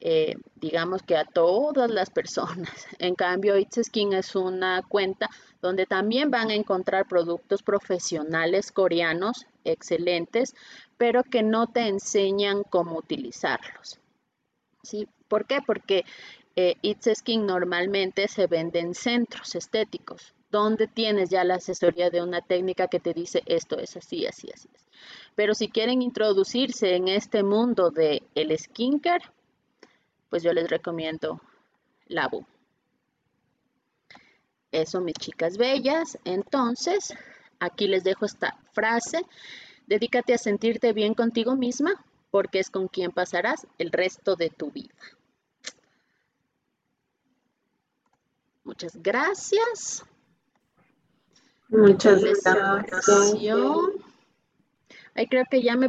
[0.00, 2.86] eh, digamos que a todas las personas.
[2.98, 5.28] En cambio, It's Skin es una cuenta
[5.60, 10.54] donde también van a encontrar productos profesionales coreanos excelentes,
[10.96, 13.98] pero que no te enseñan cómo utilizarlos.
[14.82, 15.08] ¿Sí?
[15.26, 15.58] ¿Por qué?
[15.66, 16.04] Porque
[16.54, 22.22] eh, It's Skin normalmente se vende en centros estéticos, donde tienes ya la asesoría de
[22.22, 24.68] una técnica que te dice esto es así, así, así.
[25.34, 29.24] Pero si quieren introducirse en este mundo del el skincare,
[30.28, 31.40] pues yo les recomiendo
[32.06, 32.46] Labu.
[34.70, 36.18] Eso, mis chicas bellas.
[36.24, 37.14] Entonces,
[37.58, 39.22] aquí les dejo esta frase.
[39.86, 44.70] Dedícate a sentirte bien contigo misma porque es con quien pasarás el resto de tu
[44.70, 44.94] vida.
[48.64, 50.04] Muchas gracias.
[51.68, 53.34] Muchas gracias.
[55.14, 55.88] Ahí creo que ya me